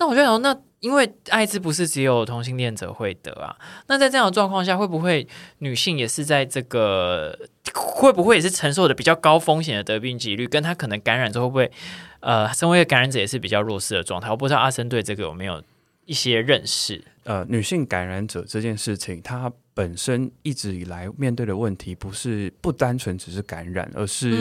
[0.00, 3.56] 那我就想，那因为艾滋不是只有同性恋者会得啊，
[3.86, 5.26] 那在这样的状况下，会不会
[5.58, 7.38] 女性也是在这个？
[7.72, 10.44] 会不会也是承受的比较高风险的得病几率？
[10.46, 11.72] 跟她可能感染之后会不会，
[12.18, 14.28] 呃，身为感染者也是比较弱势的状态？
[14.28, 15.62] 我不知道阿森对这个有没有
[16.04, 17.02] 一些认识？
[17.22, 24.36] 呃，女性感染者这件事情，她本身一直以来面对的问题，不是不单纯只是感染，而是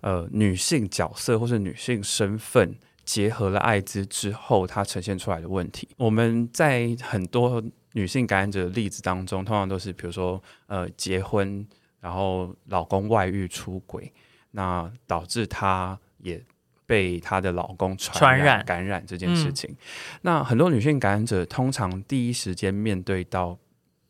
[0.00, 2.74] 呃女性角色或是女性身份
[3.08, 5.88] 结合了艾滋之后，它呈现出来的问题。
[5.96, 7.62] 我们在很多
[7.94, 11.66] 女性感染者的例子当中，通常都是比如说呃结婚。
[12.00, 14.12] 然后老公外遇出轨，
[14.52, 16.40] 那导致她也
[16.86, 19.76] 被她的老公传染感染这件事情。
[20.22, 23.58] 那很多女性感染者通常第一时间面对到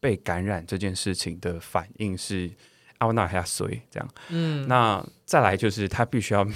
[0.01, 2.51] 被感染这件事情的反应是
[3.01, 4.09] “啊，那还要衰”这样。
[4.29, 6.47] 嗯，那再来就是她必须要。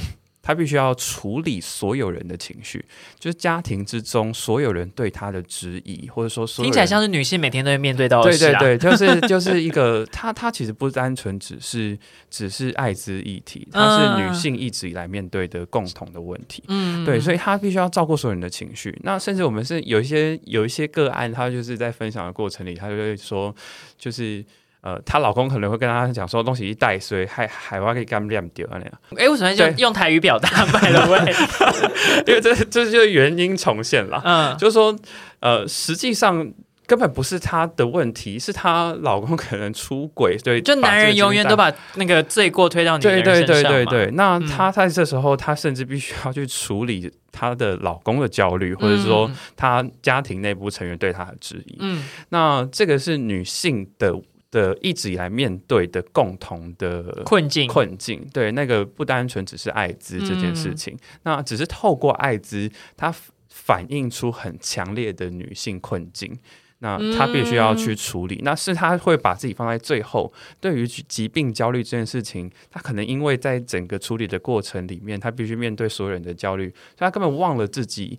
[0.42, 2.84] 他必须要处理所有人的情绪，
[3.18, 8.22] 就是家庭之中所有人对他的质疑，或者说听起来像是女性每天都会面对到。
[8.22, 11.96] 对对对，就是 就是一个，他他其实不单纯只是
[12.28, 16.64] 只是艾滋议题，它是女性一直以来面对的共同的问题。
[16.66, 18.98] 嗯，对，所以他必须要照顾所有人的情绪。
[19.04, 23.54] 那甚至我们是有一些有一些个案，他就是在分享的过程里，他就会说，
[23.96, 24.44] 就是。
[24.82, 28.92] 呃，她老公可能会跟她讲说东西一带水，海海外可以干亮掉那样。
[29.16, 30.48] 哎，为什么用用台语表达？
[32.26, 34.20] 因为这这就是原因重现了。
[34.24, 34.94] 嗯，就是说，
[35.40, 36.52] 呃，实际上。
[36.84, 51.76] 根本不是她的问题，是她老公可能出轨，对，就男人永远都把那个罪过推到女人身上对对对对对，那她在这时候，她甚至必须要去处理她的老公的焦虑，或者说她家庭内部成员对她的质疑。
[51.78, 54.12] 嗯，那这个是女性的
[54.52, 58.24] 的一直以来面对的共同的困境困境。
[58.32, 63.12] 对，那个不单纯只是艾滋这件事情，那只是透过艾滋，它
[63.48, 66.38] 反映出很强烈的女性困境。
[66.84, 70.32] 那她必须要去处理，那是她会把自己放在最后。
[70.60, 78.18] 对于疾病焦虑这件事情，她可能因为在整个处理的过程里面，她必须面对所有人的焦虑，所以她根本忘了自己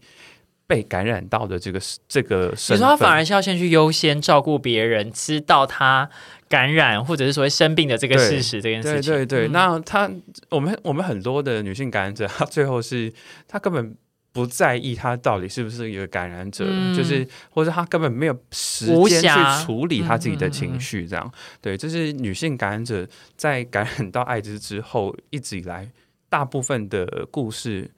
[0.74, 2.49] 被感染到的这个这个。
[2.49, 6.09] 你说他反而是要先去优先照顾别人，知道他
[6.49, 9.13] 感染或者是所谓生病的这个事实这件事情。
[9.13, 10.09] 对对对，那他
[10.49, 13.13] 我们我们很多的女性感染者，她最后是
[13.47, 13.95] 她根本。
[14.36, 16.65] 不在意他到底是不是一个感染者，
[16.97, 23.07] 就是或者他根本没有时间去处理他自己的情绪，这样对，这是女性感染者
[23.38, 25.88] 在感染到艾滋之后一直以来
[26.30, 27.91] 大部分的故事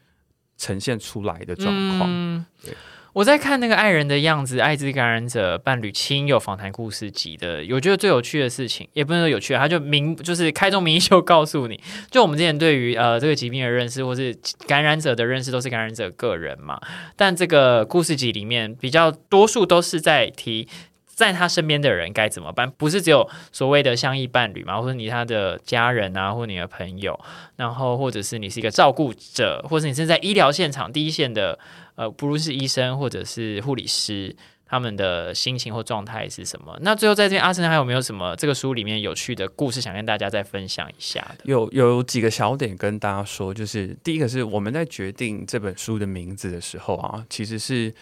[0.58, 2.74] 呈现出来的状况，对。
[3.14, 11.80] 我在看那个爱人的样子，艾滋感染者伴侣亲友访谈故事集的，我觉得最有趣的事情，也不能说有趣，他就明就是开宗明义就告诉你，
[12.12, 14.38] 就我们之前对于呃这个疾病的认识，或是
[14.68, 16.78] 感染者的认识，都是感染者个人嘛。
[17.16, 20.68] 但这个故事集里面，比较多数都是在提
[21.16, 27.20] 在他身边的人该怎么办，不是只有所谓的相依伴侣嘛，或者你他的家人啊，或你的朋友，
[27.56, 31.58] 然后或者是你是一个照顾者，或者你是在医疗现场第一线的。
[31.98, 34.36] 呃，不如是医生或者是护理师，
[34.66, 36.78] 他们的心情或状态是什么？
[36.82, 41.46] 那最后在这边，阿生还有没有什么这个书里面有趣的故事想跟大家再分享一下的？
[41.46, 47.94] 有有几个小点跟大家说，就是第一个是我们在决定这本书的名字的时候啊，其实是。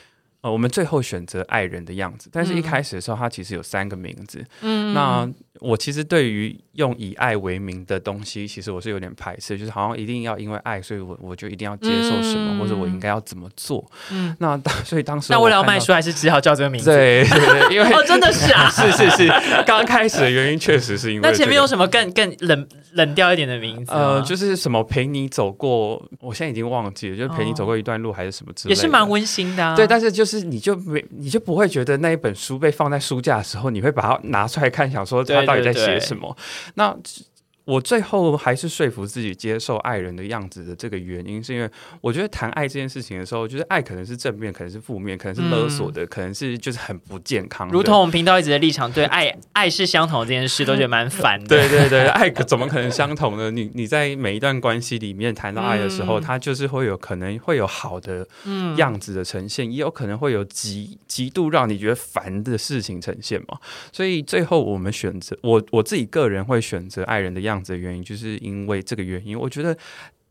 [0.44, 4.46] 呃，我们最后选择爱人的样子，但是一开始的时候，它其实有三个名字。
[4.60, 5.26] 嗯，那
[5.62, 13.90] 我其实对于用以爱为名的东西，其实我是有点排斥，就是好像一定要因为爱，所以我我就一定要接受什么，或者我应该要怎么做。
[14.12, 16.90] 嗯，那当 所以当时那为了卖书，还是只好叫这个名字。
[16.90, 19.32] 对对对，因为哦，真的是啊， 是是是，
[19.66, 23.94] 刚开始的原因确实是因为那前面有什么更更冷冷掉一点的名字？
[23.94, 29.64] 呃，就是什么陪你走过，我现在已经忘记了，就是陪你走过一段路，还是什么之类，也是蛮温馨的。
[29.66, 30.33] 啊对，但是就是。
[30.40, 36.36] 是你就没你就不会觉得那一本书被放在书架的时候，你会把它拿出来看，想说它到底在写什么？
[36.76, 36.98] 那。
[37.66, 41.70] 我最后还是说服自己接受爱人的样子的这个原因，是因为
[42.02, 47.70] 我觉得谈爱这件事情的时候，就是爱可能是正面，可能是负面，可能是勒索的，可能是就是很不健康。
[47.70, 51.48] 如同我们频道一直的立场，对爱爱是相同的这件事，都觉得蛮烦的。
[51.48, 53.50] 对对对，爱 怎么可能相同呢？
[53.50, 58.28] 你你在每一段关系里面谈到爱的时候，它就是会有可能会有好的
[58.76, 63.58] 样子的呈现，也有可能会有极极度让你觉得烦的事情呈现嘛。
[63.94, 67.53] 所以最后我们选择我我自己个人会选择爱人的样。
[67.54, 69.78] 样子的原因，就是因为这个原因，我觉得。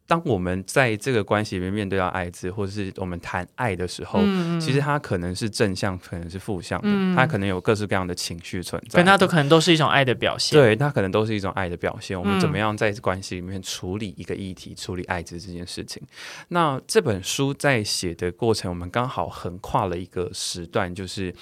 [0.04, 4.20] 当我们在这个关系里面面对到爱字，或者是我们谈爱的时候，
[4.60, 10.58] 其实它可能是正向，可能是负向的，它可能有各式各样的情绪存在，但它都可能都是一种爱的表现。
[10.58, 12.18] 对，它可能都是一种爱的表现。
[12.18, 16.02] 我们怎么样在关系里面处理一个议题，处理爱字这件事情？
[16.48, 21.32] 那这本书在写的过程，我们刚好横跨了一个时段，就是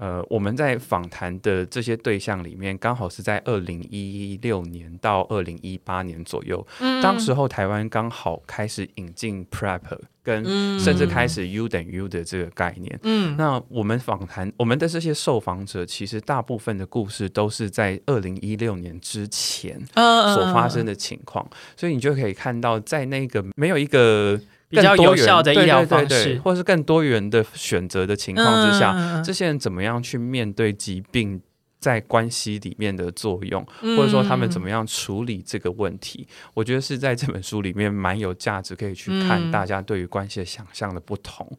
[0.00, 6.66] 呃，我们在访谈的这些对象里面，刚好是在二零一六年到二零一八年左右，
[7.02, 9.82] 当时候台湾刚好开始引进 prep
[10.22, 10.42] 跟
[10.80, 12.98] 甚至开始 U 等于 U 的这个概念。
[13.02, 21.46] 嗯，那我们访谈我们的这些受访者，其实大部分的故事都是在二零一六年之前所发生的情况，
[21.76, 24.40] 所以你就可以看到，在那个没有一个
[24.70, 31.42] 比较有效的医疗方式，或是更多元的选择的情况之下，这些人怎么样去面对疾病？
[31.80, 41.50] 在关系里面的作用，或者说他们怎么样处理这个问题，我觉得是在这本书里面蛮有价值，可以去看大家对于关系的想象的不同。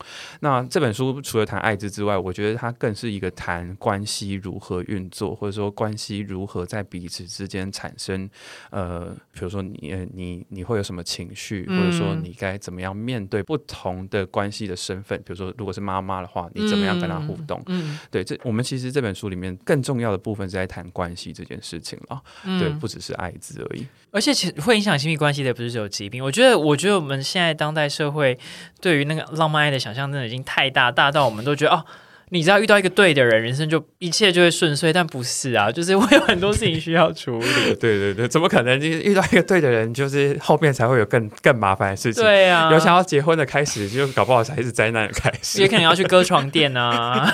[0.41, 8.29] 那这本书除了谈爱滋之外，我觉得它更是一个谈关系如何运作，或者说关系如何在彼此之间产生。
[8.69, 17.59] 呃，比如说你你你会有什么情绪，或者说你该怎么样面对不同的关系的身份，比如说如果是妈妈的话，你怎么样跟她互动？
[17.65, 20.10] 嗯，对，这我们其实这本书里面更重要。
[20.11, 22.21] 的部分是在谈关系这件事情了，
[22.59, 23.85] 对，不只是艾滋而已。
[24.11, 26.23] 而且，其实会影响亲密关系的不是只有疾病。
[26.23, 28.37] 我觉得，我觉得我们现在当代社会
[28.79, 31.85] 对于那个浪漫爱的想象，真的已经太大，大到我们都觉得哦。
[32.33, 37.45] 你知道遇到一个对的人，人生就一切就会顺遂，但不是啊， 就是会有很多事情需要处理。
[37.75, 38.79] 对对对，怎么可能？
[38.79, 42.23] 就是遇到一个对的人，就是后面才会有更 更麻烦的事情。
[42.23, 45.61] 对啊，有想要结婚的开始，就搞不好才是灾难的开始。
[45.61, 47.29] 也可能要去割床垫啊，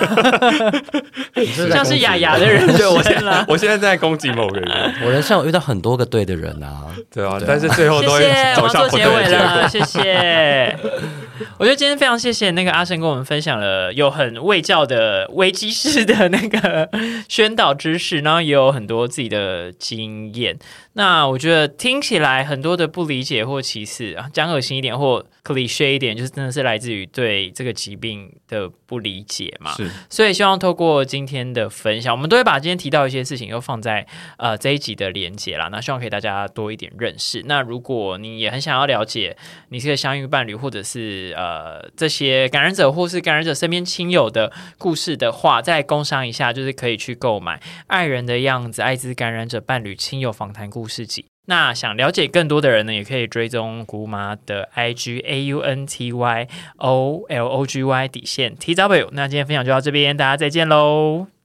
[1.36, 3.44] 是像是雅雅的人对我现在。
[3.46, 8.20] 我现在在攻击某个人，我人生有遇到很多个对的人啊，对啊，但是最后都会
[8.56, 9.68] 走向不对的结尾了，果。
[9.68, 10.76] 谢谢。
[11.58, 16.88] 我觉得今天非常谢谢那个阿生跟我们分享了有很卫教的危机式的那个
[17.28, 20.58] 宣导知识，然后也有很多自己的经验。
[20.98, 29.72] 那我觉得听起来很多的不理解或歧视啊，讲恶心一点或 cliche 一点，就是真的是来自于对这个疾病的不理解嘛。
[29.74, 34.04] 是所以希望透过今天的分享，我们都会把今天提到一些事情又放在
[34.38, 35.68] 呃这一集的连接啦。
[35.70, 37.44] 那希望可以大家多一点认识。
[37.46, 39.36] 那如果你也很想要了解
[39.68, 51.22] 你是个相遇伴侣，或者是呃这些感染者或是感染者身边亲友的故事的话，再工商一下，就是可以去购买《爱人的样子：艾滋感染者伴侣亲友访谈故事集》。
[51.46, 59.08] 那想了解更多的人呢，也可以追踪姑妈的 IG A U N T Y O L O G Y 底线 T W。
[59.12, 61.37] 那今天分享就到这边，大家再见喽。